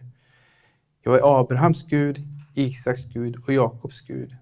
Jag 1.02 1.14
är 1.14 1.40
Abrahams 1.40 1.86
Gud, 1.86 2.22
Isaks 2.54 3.04
Gud 3.04 3.36
och 3.36 3.52
Jakobs 3.52 4.00
Gud. 4.00 4.36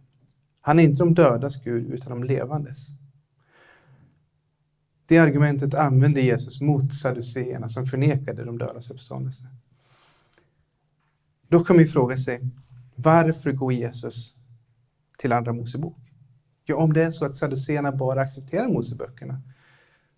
Han 0.61 0.79
är 0.79 0.83
inte 0.83 0.99
de 0.99 1.15
dödas 1.15 1.63
Gud 1.63 1.91
utan 1.91 2.21
de 2.21 2.25
levandes. 2.27 2.87
Det 5.07 5.19
argumentet 5.19 5.75
använde 5.75 6.21
Jesus 6.21 6.61
mot 6.61 6.95
saduceerna 6.95 7.69
som 7.69 7.87
förnekade 7.87 8.45
de 8.45 8.59
dödas 8.59 8.91
uppståndelse. 8.91 9.45
Då 11.49 11.61
kan 11.61 11.77
man 11.77 11.87
fråga 11.87 12.17
sig, 12.17 12.41
varför 12.95 13.53
går 13.53 13.73
Jesus 13.73 14.35
till 15.19 15.33
Andra 15.33 15.53
Mosebok? 15.53 15.99
Ja, 16.65 16.77
om 16.77 16.93
det 16.93 17.03
är 17.03 17.11
så 17.11 17.25
att 17.25 17.35
saduceerna 17.35 17.93
bara 17.93 18.21
accepterar 18.21 18.69
Moseböckerna 18.69 19.43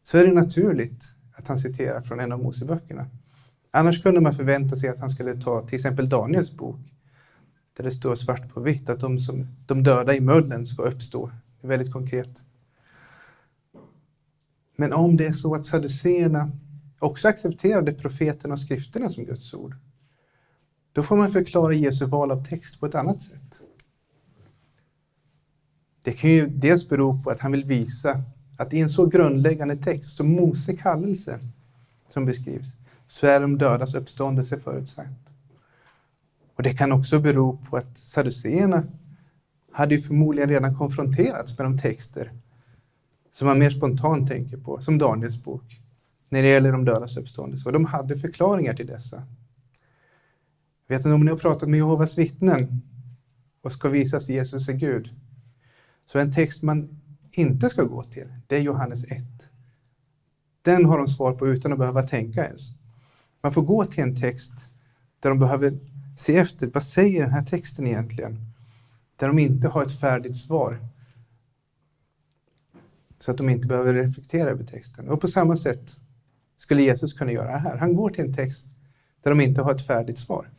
så 0.02 0.18
är 0.18 0.26
det 0.26 0.32
naturligt 0.32 1.14
att 1.32 1.48
han 1.48 1.58
citerar 1.58 2.00
från 2.00 2.20
en 2.20 2.32
av 2.32 2.42
Moseböckerna. 2.42 3.06
Annars 3.70 4.02
kunde 4.02 4.20
man 4.20 4.34
förvänta 4.34 4.76
sig 4.76 4.88
att 4.88 5.00
han 5.00 5.10
skulle 5.10 5.40
ta 5.40 5.66
till 5.66 5.74
exempel 5.74 6.08
Daniels 6.08 6.52
bok 6.52 6.80
där 7.76 7.84
det 7.84 7.90
står 7.90 8.14
svart 8.14 8.48
på 8.54 8.60
vitt 8.60 8.88
att 8.88 9.00
de, 9.00 9.18
som, 9.18 9.46
de 9.66 9.82
döda 9.82 10.14
i 10.14 10.20
möllen 10.20 10.66
ska 10.66 10.82
uppstå. 10.82 11.26
Det 11.60 11.66
är 11.66 11.68
väldigt 11.68 11.92
konkret. 11.92 12.44
Men 14.76 14.92
om 14.92 15.16
det 15.16 15.26
är 15.26 15.32
så 15.32 15.54
att 15.54 15.64
saduceerna 15.64 16.50
också 16.98 17.28
accepterade 17.28 17.92
profeterna 17.92 18.54
och 18.54 18.60
skrifterna 18.60 19.08
som 19.08 19.24
Guds 19.24 19.54
ord, 19.54 19.76
då 20.92 21.02
får 21.02 21.16
man 21.16 21.30
förklara 21.30 21.72
Jesu 21.72 22.06
val 22.06 22.30
av 22.30 22.44
text 22.44 22.80
på 22.80 22.86
ett 22.86 22.94
annat 22.94 23.22
sätt. 23.22 23.60
Det 26.04 26.12
kan 26.12 26.30
ju 26.30 26.46
dels 26.46 26.88
bero 26.88 27.22
på 27.22 27.30
att 27.30 27.40
han 27.40 27.52
vill 27.52 27.64
visa 27.64 28.22
att 28.62 28.74
i 28.74 28.80
en 28.80 28.90
så 28.90 29.06
grundläggande 29.06 29.76
text 29.76 30.16
som 30.16 30.32
Mose 30.32 30.76
kallelse 30.76 31.40
som 32.08 32.24
beskrivs, 32.24 32.74
så 33.06 33.26
är 33.26 33.40
de 33.40 33.58
dödas 33.58 33.94
uppståndelse 33.94 34.58
förutsatt. 34.58 35.06
Och 36.56 36.62
det 36.62 36.74
kan 36.74 36.92
också 36.92 37.20
bero 37.20 37.58
på 37.70 37.76
att 37.76 37.98
Saduséerna 37.98 38.84
hade 39.72 39.94
ju 39.94 40.00
förmodligen 40.00 40.48
redan 40.48 40.74
konfronterats 40.74 41.58
med 41.58 41.66
de 41.66 41.78
texter 41.78 42.32
som 43.32 43.48
man 43.48 43.58
mer 43.58 43.70
spontant 43.70 44.28
tänker 44.28 44.56
på, 44.56 44.80
som 44.80 44.98
Daniels 44.98 45.42
bok, 45.42 45.80
när 46.28 46.42
det 46.42 46.48
gäller 46.48 46.72
de 46.72 46.84
dödas 46.84 47.16
uppståndelse. 47.16 47.68
Och 47.68 47.72
de 47.72 47.84
hade 47.84 48.16
förklaringar 48.16 48.74
till 48.74 48.86
dessa. 48.86 49.22
Vet 50.88 50.98
inte 50.98 51.12
om 51.12 51.24
ni 51.24 51.30
har 51.30 51.38
pratat 51.38 51.68
med 51.68 51.76
Jehovas 51.76 52.18
vittnen 52.18 52.82
och 53.62 53.72
ska 53.72 53.88
visas 53.88 54.28
Jesus 54.28 54.68
är 54.68 54.72
Gud, 54.72 55.14
så 56.06 56.18
en 56.18 56.32
text 56.32 56.62
man 56.62 57.01
inte 57.32 57.68
ska 57.68 57.82
gå 57.82 58.02
till, 58.02 58.28
det 58.46 58.56
är 58.56 58.60
Johannes 58.60 59.04
1. 59.04 59.22
Den 60.62 60.84
har 60.84 60.98
de 60.98 61.08
svar 61.08 61.32
på 61.32 61.48
utan 61.48 61.72
att 61.72 61.78
behöva 61.78 62.02
tänka 62.02 62.44
ens. 62.44 62.70
Man 63.42 63.52
får 63.52 63.62
gå 63.62 63.84
till 63.84 64.02
en 64.02 64.16
text 64.16 64.52
där 65.20 65.30
de 65.30 65.38
behöver 65.38 65.78
se 66.16 66.36
efter, 66.36 66.66
vad 66.66 66.82
säger 66.82 67.22
den 67.22 67.32
här 67.32 67.44
texten 67.44 67.86
egentligen? 67.86 68.38
Där 69.16 69.26
de 69.26 69.38
inte 69.38 69.68
har 69.68 69.82
ett 69.82 70.00
färdigt 70.00 70.36
svar. 70.36 70.78
Så 73.20 73.30
att 73.30 73.36
de 73.36 73.48
inte 73.48 73.68
behöver 73.68 73.94
reflektera 73.94 74.50
över 74.50 74.64
texten. 74.64 75.08
Och 75.08 75.20
på 75.20 75.28
samma 75.28 75.56
sätt 75.56 75.96
skulle 76.56 76.82
Jesus 76.82 77.12
kunna 77.12 77.32
göra 77.32 77.56
här. 77.56 77.76
Han 77.76 77.96
går 77.96 78.10
till 78.10 78.24
en 78.24 78.34
text 78.34 78.66
där 79.22 79.30
de 79.30 79.40
inte 79.40 79.62
har 79.62 79.74
ett 79.74 79.86
färdigt 79.86 80.18
svar. 80.18 80.50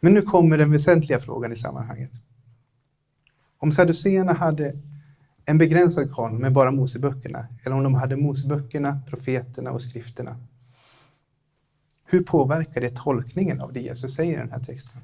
Men 0.00 0.14
nu 0.14 0.22
kommer 0.22 0.58
den 0.58 0.72
väsentliga 0.72 1.20
frågan 1.20 1.52
i 1.52 1.56
sammanhanget. 1.56 2.10
Om 3.66 3.72
Saduséerna 3.72 4.32
hade 4.32 4.76
en 5.44 5.58
begränsad 5.58 6.14
kanon 6.14 6.40
med 6.40 6.52
bara 6.52 6.70
Moseböckerna, 6.70 7.46
eller 7.64 7.76
om 7.76 7.82
de 7.82 7.94
hade 7.94 8.16
Moseböckerna, 8.16 9.00
profeterna 9.08 9.70
och 9.70 9.82
skrifterna, 9.82 10.36
hur 12.04 12.22
påverkar 12.22 12.80
det 12.80 12.96
tolkningen 12.96 13.60
av 13.60 13.72
det 13.72 13.80
Jesus 13.80 14.14
säger 14.14 14.32
i 14.32 14.36
den 14.36 14.50
här 14.50 14.62
texten? 14.62 15.00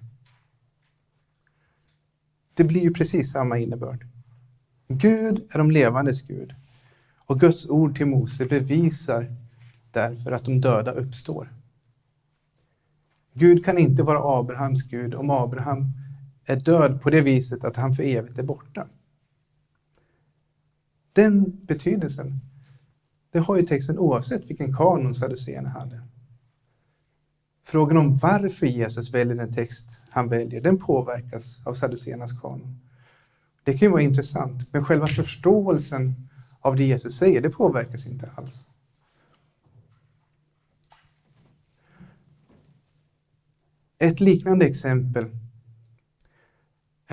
Det 2.54 2.64
blir 2.64 2.80
ju 2.80 2.92
precis 2.92 3.32
samma 3.32 3.58
innebörd. 3.58 4.06
Gud 4.88 5.46
är 5.54 5.58
de 5.58 5.70
levandes 5.70 6.22
Gud 6.22 6.54
och 7.26 7.40
Guds 7.40 7.68
ord 7.68 7.96
till 7.96 8.06
Mose 8.06 8.46
bevisar 8.46 9.36
därför 9.90 10.32
att 10.32 10.44
de 10.44 10.60
döda 10.60 10.92
uppstår. 10.92 11.54
Gud 13.34 13.64
kan 13.64 13.78
inte 13.78 14.02
vara 14.02 14.38
Abrahams 14.40 14.82
Gud 14.82 15.14
om 15.14 15.30
Abraham 15.30 16.01
är 16.46 16.56
död 16.56 17.02
på 17.02 17.10
det 17.10 17.20
viset 17.20 17.64
att 17.64 17.76
han 17.76 17.92
för 17.92 18.02
evigt 18.02 18.38
är 18.38 18.42
borta. 18.42 18.86
Den 21.12 21.66
betydelsen, 21.66 22.40
det 23.30 23.38
har 23.38 23.56
ju 23.56 23.62
texten 23.62 23.98
oavsett 23.98 24.50
vilken 24.50 24.76
kanon 24.76 25.14
saduséerna 25.14 25.68
hade. 25.68 26.02
Frågan 27.64 27.96
om 27.96 28.16
varför 28.16 28.66
Jesus 28.66 29.14
väljer 29.14 29.34
den 29.34 29.54
text 29.54 30.00
han 30.10 30.28
väljer, 30.28 30.60
den 30.60 30.78
påverkas 30.78 31.58
av 31.66 31.74
saduséernas 31.74 32.40
kanon. 32.40 32.80
Det 33.64 33.72
kan 33.72 33.86
ju 33.86 33.92
vara 33.92 34.02
intressant, 34.02 34.72
men 34.72 34.84
själva 34.84 35.06
förståelsen 35.06 36.28
av 36.60 36.76
det 36.76 36.84
Jesus 36.84 37.18
säger, 37.18 37.40
det 37.40 37.50
påverkas 37.50 38.06
inte 38.06 38.30
alls. 38.34 38.66
Ett 43.98 44.20
liknande 44.20 44.66
exempel 44.66 45.41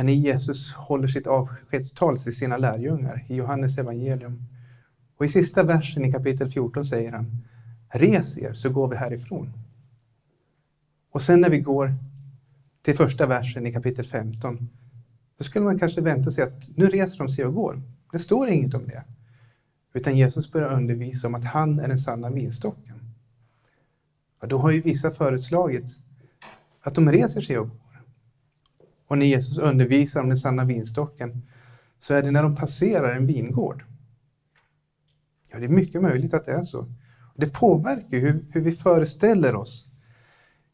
när 0.03 0.13
Jesus 0.13 0.73
håller 0.73 1.07
sitt 1.07 1.27
avskedstal 1.27 2.19
till 2.19 2.35
sina 2.35 2.57
lärjungar 2.57 3.25
i 3.27 3.35
Johannes 3.35 3.77
evangelium. 3.77 4.43
Och 5.17 5.25
i 5.25 5.27
sista 5.27 5.63
versen 5.63 6.05
i 6.05 6.11
kapitel 6.11 6.49
14 6.49 6.85
säger 6.85 7.11
han 7.11 7.45
Res 7.89 8.37
er 8.37 8.53
så 8.53 8.69
går 8.69 8.87
vi 8.87 8.95
härifrån. 8.95 9.53
Och 11.11 11.21
sen 11.21 11.41
när 11.41 11.49
vi 11.49 11.59
går 11.59 11.95
till 12.81 12.95
första 12.95 13.27
versen 13.27 13.67
i 13.67 13.73
kapitel 13.73 14.05
15, 14.05 14.69
då 15.37 15.43
skulle 15.43 15.65
man 15.65 15.79
kanske 15.79 16.01
vänta 16.01 16.31
sig 16.31 16.43
att 16.43 16.69
nu 16.75 16.85
reser 16.85 17.17
de 17.17 17.29
sig 17.29 17.45
och 17.45 17.53
går. 17.53 17.81
Det 18.11 18.19
står 18.19 18.47
inget 18.47 18.73
om 18.73 18.87
det. 18.87 19.03
Utan 19.93 20.17
Jesus 20.17 20.51
börjar 20.51 20.73
undervisa 20.73 21.27
om 21.27 21.35
att 21.35 21.45
han 21.45 21.79
är 21.79 21.87
den 21.87 21.99
sanna 21.99 22.29
vinstocken. 22.29 22.99
Och 24.41 24.47
då 24.47 24.57
har 24.57 24.71
ju 24.71 24.81
vissa 24.81 25.11
föreslagit 25.11 25.99
att 26.81 26.95
de 26.95 27.11
reser 27.11 27.41
sig 27.41 27.57
och 27.57 27.69
går. 27.69 27.88
Och 29.09 29.17
när 29.17 29.25
Jesus 29.25 29.57
undervisar 29.57 30.21
om 30.21 30.29
den 30.29 30.37
sanna 30.37 30.65
vinstocken 30.65 31.41
så 31.97 32.13
är 32.13 32.23
det 32.23 32.31
när 32.31 32.43
de 32.43 32.55
passerar 32.55 33.15
en 33.15 33.25
vingård. 33.25 33.83
Ja, 35.51 35.59
det 35.59 35.65
är 35.65 35.69
mycket 35.69 36.01
möjligt 36.01 36.33
att 36.33 36.45
det 36.45 36.51
är 36.51 36.63
så. 36.63 36.93
Det 37.35 37.49
påverkar 37.49 38.17
hur, 38.17 38.45
hur 38.51 38.61
vi 38.61 38.71
föreställer 38.71 39.55
oss 39.55 39.89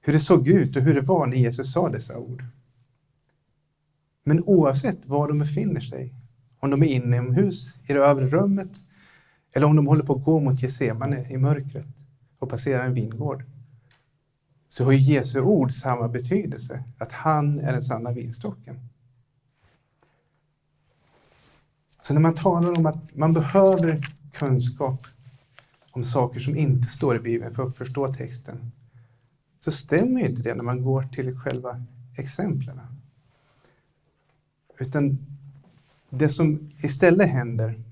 hur 0.06 0.14
det 0.14 0.20
såg 0.20 0.48
ut 0.48 0.76
och 0.76 0.82
hur 0.82 0.94
det 0.94 1.02
var 1.02 1.28
när 1.28 1.38
Jesus 1.38 1.72
sa 1.74 1.90
dessa 1.90 2.18
ord. 2.18 2.44
Men 4.24 4.44
oavsett 4.44 5.06
var 5.06 5.28
de 5.28 5.40
befinner 5.40 5.82
sig, 5.82 6.14
om 6.60 6.70
de 6.70 6.84
är 6.84 6.88
inomhus 6.88 7.76
i 7.88 7.94
det 7.94 8.00
övre 8.00 8.28
rummet 8.28 8.72
eller 9.56 9.68
om 9.68 9.76
de 9.76 9.88
håller 9.88 10.04
på 10.04 10.14
att 10.14 10.24
gå 10.24 10.40
mot 10.40 10.62
Getsemane 10.62 11.30
i 11.30 11.38
mörkret 11.38 11.88
och 12.40 12.50
passerar 12.50 12.86
en 12.86 12.94
vingård, 12.94 13.44
så 14.78 14.84
har 14.84 14.94
Jesu 14.94 15.42
ord 15.42 15.72
samma 15.72 16.08
betydelse, 16.08 16.84
att 16.98 17.12
han 17.12 17.60
är 17.60 17.74
den 17.74 17.82
sanna 17.82 18.12
vinstocken. 18.12 18.80
Så 22.02 22.14
när 22.14 22.22
man 22.22 22.36
talar 22.36 22.78
om 22.78 22.86
att 22.86 23.16
man 23.16 23.34
behöver 23.34 24.08
kunskap 24.34 25.08
om 25.92 26.04
saker 26.04 26.40
som 26.40 26.56
inte 26.56 26.88
står 26.88 27.16
i 27.16 27.20
Bibeln 27.20 27.54
för 27.54 27.64
att 27.64 27.76
förstå 27.76 28.14
texten, 28.14 28.72
så 29.60 29.72
stämmer 29.72 30.22
inte 30.22 30.42
det 30.42 30.56
när 30.56 30.64
man 30.64 30.84
går 30.84 31.04
till 31.04 31.40
själva 31.40 31.86
exemplen. 32.18 32.80
Utan 34.80 35.18
det 36.10 36.30
som 36.30 36.72
istället 36.78 37.30
händer, 37.30 37.84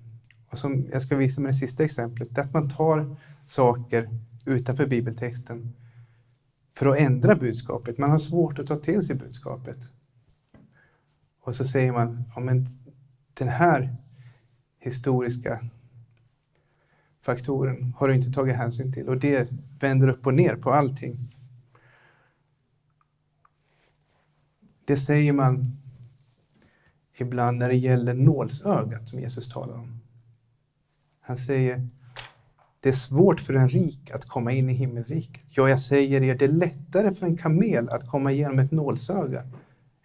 och 0.49 0.57
som 0.57 0.87
jag 0.91 1.01
ska 1.01 1.15
visa 1.15 1.41
med 1.41 1.49
det 1.49 1.57
sista 1.57 1.83
exemplet, 1.83 2.35
det 2.35 2.41
är 2.41 2.45
att 2.45 2.53
man 2.53 2.69
tar 2.69 3.15
saker 3.45 4.09
utanför 4.45 4.87
bibeltexten 4.87 5.73
för 6.73 6.85
att 6.85 6.99
ändra 6.99 7.35
budskapet. 7.35 7.97
Man 7.97 8.11
har 8.11 8.19
svårt 8.19 8.59
att 8.59 8.67
ta 8.67 8.75
till 8.75 9.05
sig 9.05 9.15
budskapet. 9.15 9.77
Och 11.41 11.55
så 11.55 11.65
säger 11.65 11.91
man, 11.91 12.23
ja 12.35 12.41
men 12.41 12.67
den 13.33 13.47
här 13.47 13.95
historiska 14.79 15.69
faktoren 17.21 17.93
har 17.97 18.07
du 18.07 18.15
inte 18.15 18.31
tagit 18.31 18.55
hänsyn 18.55 18.93
till 18.93 19.09
och 19.09 19.17
det 19.17 19.49
vänder 19.79 20.07
upp 20.07 20.27
och 20.27 20.33
ner 20.33 20.55
på 20.55 20.71
allting. 20.71 21.29
Det 24.85 24.97
säger 24.97 25.33
man 25.33 25.77
ibland 27.13 27.57
när 27.57 27.69
det 27.69 27.75
gäller 27.75 28.13
nålsögat 28.13 29.07
som 29.07 29.19
Jesus 29.19 29.49
talar 29.49 29.75
om. 29.75 29.99
Han 31.21 31.37
säger 31.37 31.89
det 32.83 32.89
är 32.89 32.93
svårt 32.93 33.39
för 33.39 33.53
en 33.53 33.69
rik 33.69 34.11
att 34.11 34.25
komma 34.25 34.51
in 34.51 34.69
i 34.69 34.73
himmelriket. 34.73 35.43
Ja, 35.49 35.69
jag 35.69 35.79
säger 35.79 36.23
er, 36.23 36.35
det 36.35 36.45
är 36.45 36.49
lättare 36.49 37.13
för 37.13 37.25
en 37.25 37.37
kamel 37.37 37.89
att 37.89 38.07
komma 38.07 38.31
igenom 38.31 38.59
ett 38.59 38.71
nålsöga 38.71 39.43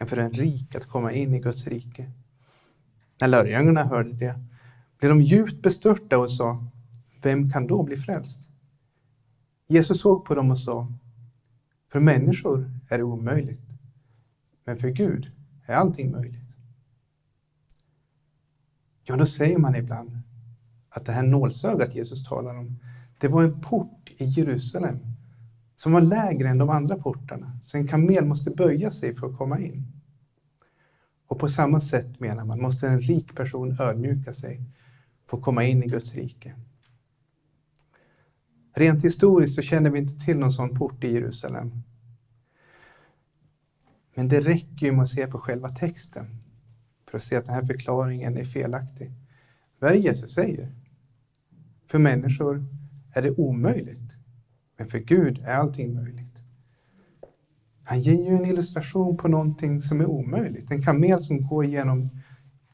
än 0.00 0.06
för 0.06 0.16
en 0.16 0.32
rik 0.32 0.74
att 0.74 0.86
komma 0.86 1.12
in 1.12 1.34
i 1.34 1.40
Guds 1.40 1.66
rike. 1.66 2.10
När 3.20 3.28
lärjungarna 3.28 3.84
hörde 3.84 4.12
det 4.12 4.40
blev 4.98 5.10
de 5.10 5.20
djupt 5.20 5.62
bestörta 5.62 6.18
och 6.18 6.30
sa, 6.30 6.66
vem 7.22 7.50
kan 7.50 7.66
då 7.66 7.82
bli 7.82 7.96
frälst? 7.96 8.40
Jesus 9.66 10.00
såg 10.00 10.24
på 10.24 10.34
dem 10.34 10.50
och 10.50 10.58
sa, 10.58 10.92
för 11.92 12.00
människor 12.00 12.70
är 12.88 12.98
det 12.98 13.04
omöjligt, 13.04 13.66
men 14.64 14.78
för 14.78 14.88
Gud 14.88 15.30
är 15.66 15.74
allting 15.74 16.10
möjligt. 16.10 16.56
Ja, 19.04 19.16
då 19.16 19.26
säger 19.26 19.58
man 19.58 19.76
ibland 19.76 20.17
att 20.90 21.04
det 21.04 21.12
här 21.12 21.22
nålsögat 21.22 21.94
Jesus 21.94 22.24
talar 22.24 22.58
om, 22.58 22.78
det 23.18 23.28
var 23.28 23.42
en 23.42 23.60
port 23.60 24.10
i 24.16 24.24
Jerusalem 24.24 24.98
som 25.76 25.92
var 25.92 26.00
lägre 26.00 26.48
än 26.48 26.58
de 26.58 26.70
andra 26.70 26.96
portarna, 26.96 27.58
så 27.62 27.76
en 27.76 27.88
kamel 27.88 28.26
måste 28.26 28.50
böja 28.50 28.90
sig 28.90 29.14
för 29.14 29.26
att 29.26 29.36
komma 29.36 29.58
in. 29.58 29.92
Och 31.26 31.38
på 31.38 31.48
samma 31.48 31.80
sätt 31.80 32.20
menar 32.20 32.44
man 32.44 32.62
måste 32.62 32.88
en 32.88 33.00
rik 33.00 33.34
person 33.34 33.76
ödmjuka 33.80 34.32
sig 34.32 34.62
för 35.26 35.36
att 35.36 35.42
komma 35.42 35.64
in 35.64 35.82
i 35.82 35.86
Guds 35.86 36.14
rike. 36.14 36.54
Rent 38.74 39.04
historiskt 39.04 39.54
så 39.54 39.62
känner 39.62 39.90
vi 39.90 39.98
inte 39.98 40.24
till 40.24 40.38
någon 40.38 40.52
sån 40.52 40.78
port 40.78 41.04
i 41.04 41.12
Jerusalem. 41.12 41.82
Men 44.14 44.28
det 44.28 44.40
räcker 44.40 44.86
ju 44.86 44.92
med 44.92 45.02
att 45.02 45.08
se 45.08 45.26
på 45.26 45.38
själva 45.38 45.68
texten 45.68 46.26
för 47.10 47.16
att 47.16 47.24
se 47.24 47.36
att 47.36 47.44
den 47.44 47.54
här 47.54 47.62
förklaringen 47.62 48.36
är 48.36 48.44
felaktig. 48.44 49.12
Vad 49.78 49.90
är 49.90 49.94
det 49.94 50.00
Jesus 50.00 50.34
säger? 50.34 50.77
För 51.90 51.98
människor 51.98 52.64
är 53.12 53.22
det 53.22 53.30
omöjligt, 53.30 54.16
men 54.76 54.86
för 54.86 54.98
Gud 54.98 55.38
är 55.38 55.54
allting 55.54 55.94
möjligt. 55.94 56.42
Han 57.84 58.00
ger 58.00 58.30
ju 58.30 58.36
en 58.36 58.46
illustration 58.46 59.16
på 59.16 59.28
någonting 59.28 59.80
som 59.80 60.00
är 60.00 60.06
omöjligt. 60.06 60.70
En 60.70 60.82
kamel 60.82 61.20
som 61.20 61.46
går 61.46 61.64
genom 61.64 62.10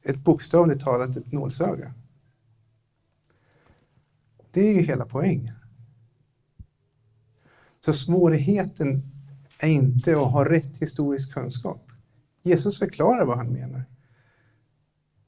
ett 0.02 0.18
bokstavligt 0.18 0.84
talat 0.84 1.16
ett 1.16 1.32
nålsöga. 1.32 1.94
Det 4.50 4.60
är 4.60 4.74
ju 4.74 4.82
hela 4.82 5.06
poängen. 5.06 5.54
Så 7.84 7.92
svårigheten 7.92 9.02
är 9.58 9.68
inte 9.68 10.12
att 10.12 10.32
ha 10.32 10.48
rätt 10.48 10.78
historisk 10.78 11.32
kunskap. 11.32 11.90
Jesus 12.42 12.78
förklarar 12.78 13.24
vad 13.24 13.36
han 13.36 13.52
menar. 13.52 13.84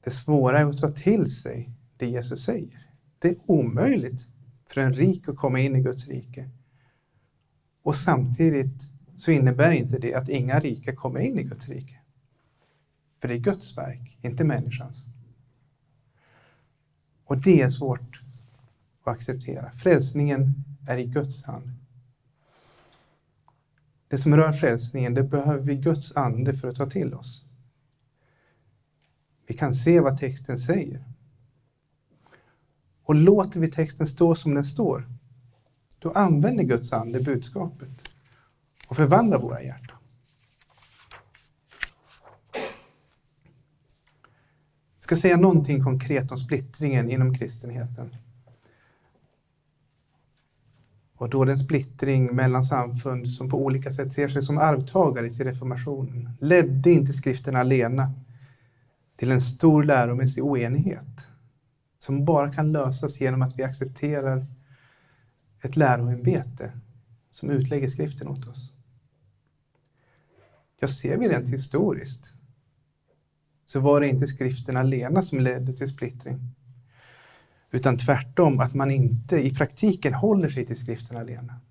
Det 0.03 0.11
svåra 0.11 0.59
är 0.59 0.65
att 0.65 0.77
ta 0.77 0.87
till 0.87 1.31
sig 1.31 1.71
det 1.97 2.05
Jesus 2.07 2.43
säger. 2.43 2.86
Det 3.19 3.27
är 3.27 3.37
omöjligt 3.45 4.27
för 4.65 4.81
en 4.81 4.93
rik 4.93 5.27
att 5.27 5.37
komma 5.37 5.59
in 5.59 5.75
i 5.75 5.81
Guds 5.81 6.07
rike. 6.07 6.49
Och 7.81 7.95
samtidigt 7.95 8.87
så 9.17 9.31
innebär 9.31 9.71
inte 9.71 9.99
det 9.99 10.13
att 10.13 10.29
inga 10.29 10.59
rika 10.59 10.95
kommer 10.95 11.19
in 11.19 11.39
i 11.39 11.43
Guds 11.43 11.69
rike. 11.69 11.99
För 13.21 13.27
det 13.27 13.33
är 13.33 13.39
Guds 13.39 13.77
verk, 13.77 14.17
inte 14.21 14.43
människans. 14.43 15.05
Och 17.23 17.41
det 17.41 17.61
är 17.61 17.69
svårt 17.69 18.21
att 19.03 19.13
acceptera. 19.13 19.71
Frälsningen 19.71 20.63
är 20.87 20.97
i 20.97 21.05
Guds 21.05 21.43
hand. 21.43 21.71
Det 24.07 24.17
som 24.17 24.35
rör 24.35 24.53
frälsningen, 24.53 25.13
det 25.13 25.23
behöver 25.23 25.63
vi 25.63 25.75
Guds 25.75 26.15
ande 26.15 26.53
för 26.53 26.67
att 26.67 26.75
ta 26.75 26.89
till 26.89 27.13
oss. 27.13 27.43
Vi 29.47 29.53
kan 29.53 29.75
se 29.75 29.99
vad 29.99 30.19
texten 30.19 30.59
säger. 30.59 31.05
Och 33.07 33.15
låter 33.15 33.59
vi 33.59 33.71
texten 33.71 34.07
stå 34.07 34.35
som 34.35 34.53
den 34.53 34.63
står, 34.63 35.07
då 35.99 36.11
använder 36.11 36.63
Guds 36.63 36.93
ande 36.93 37.19
budskapet 37.19 38.09
och 38.87 38.95
förvandlar 38.95 39.39
våra 39.39 39.63
hjärtan. 39.63 39.97
Jag 44.95 45.03
ska 45.03 45.17
säga 45.17 45.37
någonting 45.37 45.83
konkret 45.83 46.31
om 46.31 46.37
splittringen 46.37 47.09
inom 47.09 47.33
kristenheten. 47.33 48.15
Och 51.17 51.29
då 51.29 51.45
den 51.45 51.57
splittring 51.57 52.35
mellan 52.35 52.63
samfund 52.63 53.29
som 53.29 53.49
på 53.49 53.65
olika 53.65 53.91
sätt 53.91 54.13
ser 54.13 54.29
sig 54.29 54.41
som 54.41 54.57
arvtagare 54.57 55.29
till 55.29 55.45
reformationen 55.45 56.29
ledde 56.39 56.91
inte 56.91 57.13
skriften 57.13 57.55
alena 57.55 58.11
till 59.15 59.31
en 59.31 59.41
stor 59.41 59.83
läromässig 59.83 60.43
oenighet 60.43 61.27
som 62.07 62.25
bara 62.25 62.53
kan 62.53 62.71
lösas 62.71 63.21
genom 63.21 63.41
att 63.41 63.59
vi 63.59 63.63
accepterar 63.63 64.45
ett 65.61 65.75
läroämbete 65.75 66.71
som 67.29 67.49
utlägger 67.49 67.87
skriften 67.87 68.27
åt 68.27 68.47
oss. 68.47 68.71
Jag 70.79 70.89
ser 70.89 71.17
vi 71.17 71.29
rent 71.29 71.49
historiskt 71.49 72.33
så 73.65 73.79
var 73.79 74.01
det 74.01 74.07
inte 74.07 74.27
skriften 74.27 74.77
alena 74.77 75.21
som 75.21 75.39
ledde 75.39 75.73
till 75.73 75.87
splittring. 75.87 76.55
Utan 77.71 77.97
tvärtom 77.97 78.59
att 78.59 78.73
man 78.73 78.91
inte 78.91 79.37
i 79.45 79.55
praktiken 79.55 80.13
håller 80.13 80.49
sig 80.49 80.65
till 80.65 80.77
skriften 80.77 81.17
alena. 81.17 81.61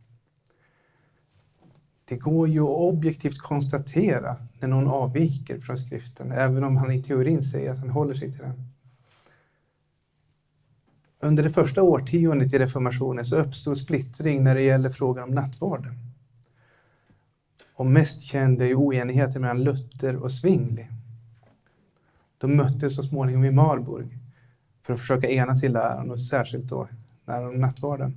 Det 2.05 2.16
går 2.16 2.49
ju 2.49 2.61
att 2.61 2.68
objektivt 2.68 3.39
konstatera 3.39 4.37
när 4.61 4.68
någon 4.68 4.89
avviker 4.89 5.61
från 5.61 5.78
skriften, 5.78 6.32
även 6.32 6.64
om 6.64 6.76
han 6.76 6.93
i 6.93 7.03
teorin 7.03 7.43
säger 7.43 7.70
att 7.70 7.78
han 7.78 7.91
håller 7.91 8.14
sig 8.14 8.32
till 8.32 8.43
den. 8.43 8.76
Under 11.27 11.43
det 11.43 11.51
första 11.51 11.83
årtiondet 11.83 12.53
i 12.53 12.59
reformationen 12.59 13.24
så 13.24 13.37
uppstod 13.37 13.79
splittring 13.79 14.45
när 14.45 14.55
det 14.55 14.62
gäller 14.62 14.91
frågan 14.91 15.24
om 15.24 15.35
nattvarden. 15.35 15.95
Och 17.74 17.87
mest 17.87 18.22
känd 18.22 18.62
är 18.62 18.74
oenigheten 18.74 19.43
mellan 19.43 19.64
Luther 19.64 20.16
och 20.16 20.33
Zwingli. 20.33 20.87
De 22.39 22.57
möttes 22.57 22.97
så 22.97 23.03
småningom 23.03 23.45
i 23.45 23.51
Marburg 23.51 24.18
för 24.83 24.93
att 24.93 25.01
försöka 25.01 25.29
enas 25.31 25.64
i 25.64 25.68
läran 25.68 26.11
och 26.11 26.20
särskilt 26.20 26.64
då 26.64 26.89
läran 27.27 27.49
om 27.49 27.61
nattvarden. 27.61 28.16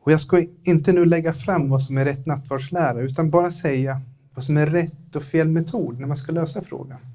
Och 0.00 0.12
jag 0.12 0.20
ska 0.20 0.44
inte 0.62 0.92
nu 0.92 1.04
lägga 1.04 1.32
fram 1.32 1.68
vad 1.68 1.82
som 1.82 1.98
är 1.98 2.04
rätt 2.04 2.26
nattvardslära 2.26 3.00
utan 3.00 3.30
bara 3.30 3.52
säga 3.52 4.00
vad 4.34 4.44
som 4.44 4.56
är 4.56 4.66
rätt 4.66 5.16
och 5.16 5.22
fel 5.22 5.48
metod 5.48 6.00
när 6.00 6.06
man 6.06 6.16
ska 6.16 6.32
lösa 6.32 6.62
frågan. 6.62 7.13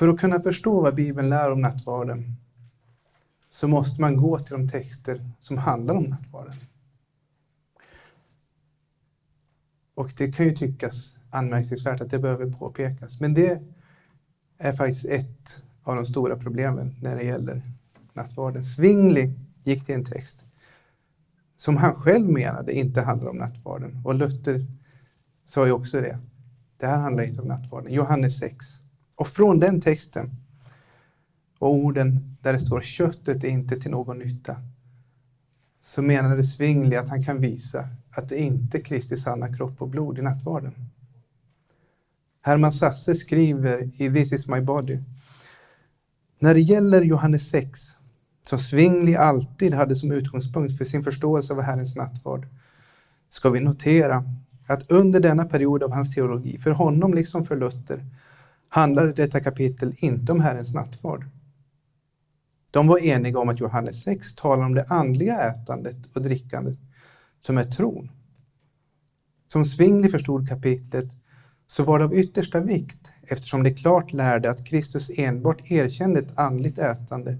För 0.00 0.08
att 0.08 0.20
kunna 0.20 0.40
förstå 0.40 0.80
vad 0.80 0.94
Bibeln 0.94 1.28
lär 1.28 1.52
om 1.52 1.60
nattvarden 1.60 2.36
så 3.48 3.68
måste 3.68 4.00
man 4.00 4.16
gå 4.16 4.38
till 4.38 4.52
de 4.52 4.68
texter 4.68 5.30
som 5.40 5.58
handlar 5.58 5.94
om 5.94 6.04
nattvarden. 6.04 6.56
Och 9.94 10.12
det 10.16 10.32
kan 10.32 10.46
ju 10.46 10.52
tyckas 10.52 11.16
anmärkningsvärt 11.30 12.00
att 12.00 12.10
det 12.10 12.18
behöver 12.18 12.50
påpekas, 12.50 13.20
men 13.20 13.34
det 13.34 13.62
är 14.58 14.72
faktiskt 14.72 15.04
ett 15.04 15.62
av 15.82 15.96
de 15.96 16.06
stora 16.06 16.36
problemen 16.36 16.94
när 17.02 17.16
det 17.16 17.24
gäller 17.24 17.62
nattvarden. 18.12 18.64
Zwingli 18.64 19.34
gick 19.64 19.86
till 19.86 19.94
en 19.94 20.04
text 20.04 20.44
som 21.56 21.76
han 21.76 21.94
själv 21.94 22.28
menade 22.28 22.72
inte 22.72 23.00
handlar 23.00 23.30
om 23.30 23.36
nattvarden. 23.36 24.02
Och 24.04 24.14
Luther 24.14 24.66
sa 25.44 25.66
ju 25.66 25.72
också 25.72 26.00
det. 26.00 26.18
Det 26.76 26.86
här 26.86 26.98
handlar 26.98 27.24
inte 27.24 27.40
om 27.42 27.48
nattvarden. 27.48 27.92
Johannes 27.92 28.38
6. 28.38 28.80
Och 29.20 29.28
från 29.28 29.60
den 29.60 29.80
texten 29.80 30.30
och 31.58 31.74
orden 31.74 32.36
där 32.40 32.52
det 32.52 32.60
står 32.60 32.80
köttet 32.80 33.44
är 33.44 33.48
inte 33.48 33.80
till 33.80 33.90
någon 33.90 34.18
nytta 34.18 34.56
så 35.82 36.02
menade 36.02 36.44
Svingli 36.44 36.96
att 36.96 37.08
han 37.08 37.24
kan 37.24 37.40
visa 37.40 37.88
att 38.16 38.28
det 38.28 38.38
inte 38.38 38.78
är 38.78 38.82
Kristi 38.82 39.16
sanna 39.16 39.56
kropp 39.56 39.82
och 39.82 39.88
blod 39.88 40.18
i 40.18 40.22
nattvarden. 40.22 40.74
Herman 42.40 42.72
Sasse 42.72 43.14
skriver 43.14 44.02
i 44.02 44.14
This 44.14 44.32
is 44.32 44.48
my 44.48 44.60
body. 44.60 44.98
När 46.38 46.54
det 46.54 46.60
gäller 46.60 47.02
Johannes 47.02 47.48
6, 47.48 47.80
som 48.42 48.58
Svingli 48.58 49.16
alltid 49.16 49.74
hade 49.74 49.96
som 49.96 50.12
utgångspunkt 50.12 50.78
för 50.78 50.84
sin 50.84 51.02
förståelse 51.02 51.52
av 51.52 51.60
Herrens 51.60 51.96
nattvard, 51.96 52.46
ska 53.28 53.50
vi 53.50 53.60
notera 53.60 54.24
att 54.66 54.92
under 54.92 55.20
denna 55.20 55.44
period 55.44 55.82
av 55.82 55.92
hans 55.92 56.14
teologi, 56.14 56.58
för 56.58 56.70
honom 56.70 57.14
liksom 57.14 57.44
för 57.44 57.56
Luther, 57.56 58.04
handlade 58.70 59.12
detta 59.12 59.40
kapitel 59.40 59.94
inte 59.96 60.32
om 60.32 60.40
Herrens 60.40 60.74
nattvard. 60.74 61.24
De 62.70 62.86
var 62.86 62.98
eniga 62.98 63.38
om 63.38 63.48
att 63.48 63.60
Johannes 63.60 64.02
6 64.02 64.34
talar 64.34 64.64
om 64.64 64.74
det 64.74 64.84
andliga 64.88 65.40
ätandet 65.40 66.16
och 66.16 66.22
drickandet 66.22 66.78
som 67.40 67.58
är 67.58 67.64
tron. 67.64 68.10
Som 69.48 69.64
Svingli 69.64 70.08
förstod 70.08 70.48
kapitlet 70.48 71.08
så 71.66 71.84
var 71.84 71.98
det 71.98 72.04
av 72.04 72.14
yttersta 72.14 72.60
vikt 72.60 73.10
eftersom 73.22 73.62
det 73.62 73.70
klart 73.70 74.12
lärde 74.12 74.50
att 74.50 74.66
Kristus 74.66 75.10
enbart 75.14 75.70
erkände 75.70 76.20
ett 76.20 76.38
andligt 76.38 76.78
ätande 76.78 77.38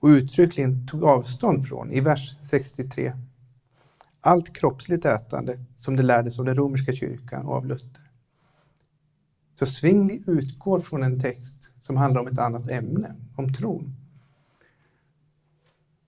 och 0.00 0.06
uttryckligen 0.06 0.86
tog 0.86 1.04
avstånd 1.04 1.68
från 1.68 1.92
i 1.92 2.00
vers 2.00 2.36
63. 2.42 3.12
Allt 4.20 4.56
kroppsligt 4.56 5.04
ätande 5.04 5.58
som 5.76 5.96
det 5.96 6.02
lärdes 6.02 6.38
av 6.38 6.44
den 6.44 6.56
romerska 6.56 6.92
kyrkan 6.92 7.46
och 7.46 7.54
av 7.54 7.66
Luther. 7.66 8.09
Så 9.60 9.66
Svingli 9.66 10.22
utgår 10.26 10.80
från 10.80 11.02
en 11.02 11.20
text 11.20 11.70
som 11.80 11.96
handlar 11.96 12.20
om 12.20 12.26
ett 12.26 12.38
annat 12.38 12.70
ämne, 12.70 13.14
om 13.36 13.52
tron. 13.52 13.94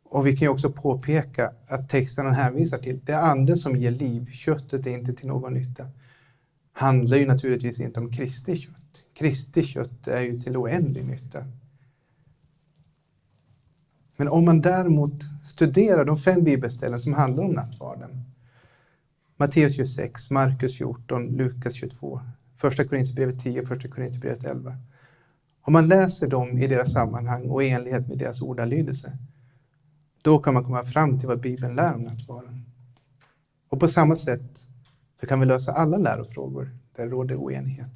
Och 0.05 0.27
vi 0.27 0.37
kan 0.37 0.47
ju 0.47 0.53
också 0.53 0.73
påpeka 0.73 1.53
att 1.69 1.89
texten 1.89 2.27
han 2.27 2.35
hänvisar 2.35 2.79
till, 2.79 3.01
det 3.05 3.13
är 3.13 3.31
anden 3.31 3.57
som 3.57 3.77
ger 3.77 3.91
liv, 3.91 4.31
köttet 4.31 4.87
är 4.87 4.91
inte 4.91 5.13
till 5.13 5.27
någon 5.27 5.55
nytta. 5.55 5.87
Handlar 6.73 7.17
ju 7.17 7.27
naturligtvis 7.27 7.81
inte 7.81 8.01
om 8.01 8.13
Kristi 8.13 8.57
kött. 8.57 9.05
Kristi 9.15 9.63
kött 9.63 10.09
är 10.09 10.21
ju 10.21 10.39
till 10.39 10.57
oändlig 10.57 11.05
nytta. 11.05 11.45
Men 14.17 14.29
om 14.29 14.45
man 14.45 14.61
däremot 14.61 15.23
studerar 15.45 16.05
de 16.05 16.19
fem 16.19 16.45
bibelställen 16.45 17.01
som 17.01 17.13
handlar 17.13 17.45
om 17.45 17.53
nattvarden, 17.53 18.25
Matteus 19.37 19.77
26, 19.77 20.31
Markus 20.31 20.79
14, 20.79 21.27
Lukas 21.27 21.75
22, 21.75 22.21
Första 22.63 22.85
Korinthierbrevet 22.85 23.41
10 23.41 23.61
och 23.61 23.69
Första 23.69 23.89
Korinthierbrevet 23.89 24.45
11. 24.45 24.77
Om 25.63 25.73
man 25.73 25.89
läser 25.89 26.27
dem 26.29 26.59
i 26.59 26.67
deras 26.67 26.93
sammanhang 26.93 27.51
och 27.51 27.65
i 27.65 27.71
enlighet 27.71 28.09
med 28.09 28.19
deras 28.19 28.43
ordalydelse, 28.43 29.19
då 30.23 30.39
kan 30.39 30.55
man 30.55 30.65
komma 30.65 30.85
fram 30.85 31.19
till 31.19 31.29
vad 31.29 31.41
Bibeln 31.41 31.77
lär 31.77 31.95
om 31.95 32.03
nattvarden. 32.03 32.65
Och 33.69 33.81
på 33.81 33.89
samma 33.89 34.17
sätt 34.17 34.67
så 35.21 35.27
kan 35.27 35.41
vi 35.41 35.47
lösa 35.47 35.73
alla 35.73 35.97
lärofrågor 35.97 36.71
där 36.97 37.05
det 37.05 37.11
råder 37.11 37.37
oenighet. 37.37 37.91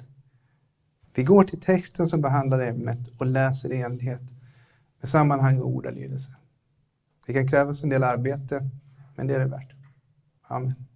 Vi 1.15 1.23
går 1.23 1.43
till 1.43 1.61
texten 1.61 2.07
som 2.07 2.21
behandlar 2.21 2.59
ämnet 2.59 3.07
och 3.19 3.25
läser 3.25 3.71
i 3.73 3.81
enlighet 3.81 4.21
med 5.01 5.09
sammanhang 5.09 5.61
och 5.61 5.67
ordalydelse. 5.67 6.35
Det 7.27 7.33
kan 7.33 7.47
krävas 7.47 7.83
en 7.83 7.89
del 7.89 8.03
arbete, 8.03 8.69
men 9.15 9.27
det 9.27 9.35
är 9.35 9.39
det 9.39 9.45
värt. 9.45 9.73
Amen. 10.41 10.86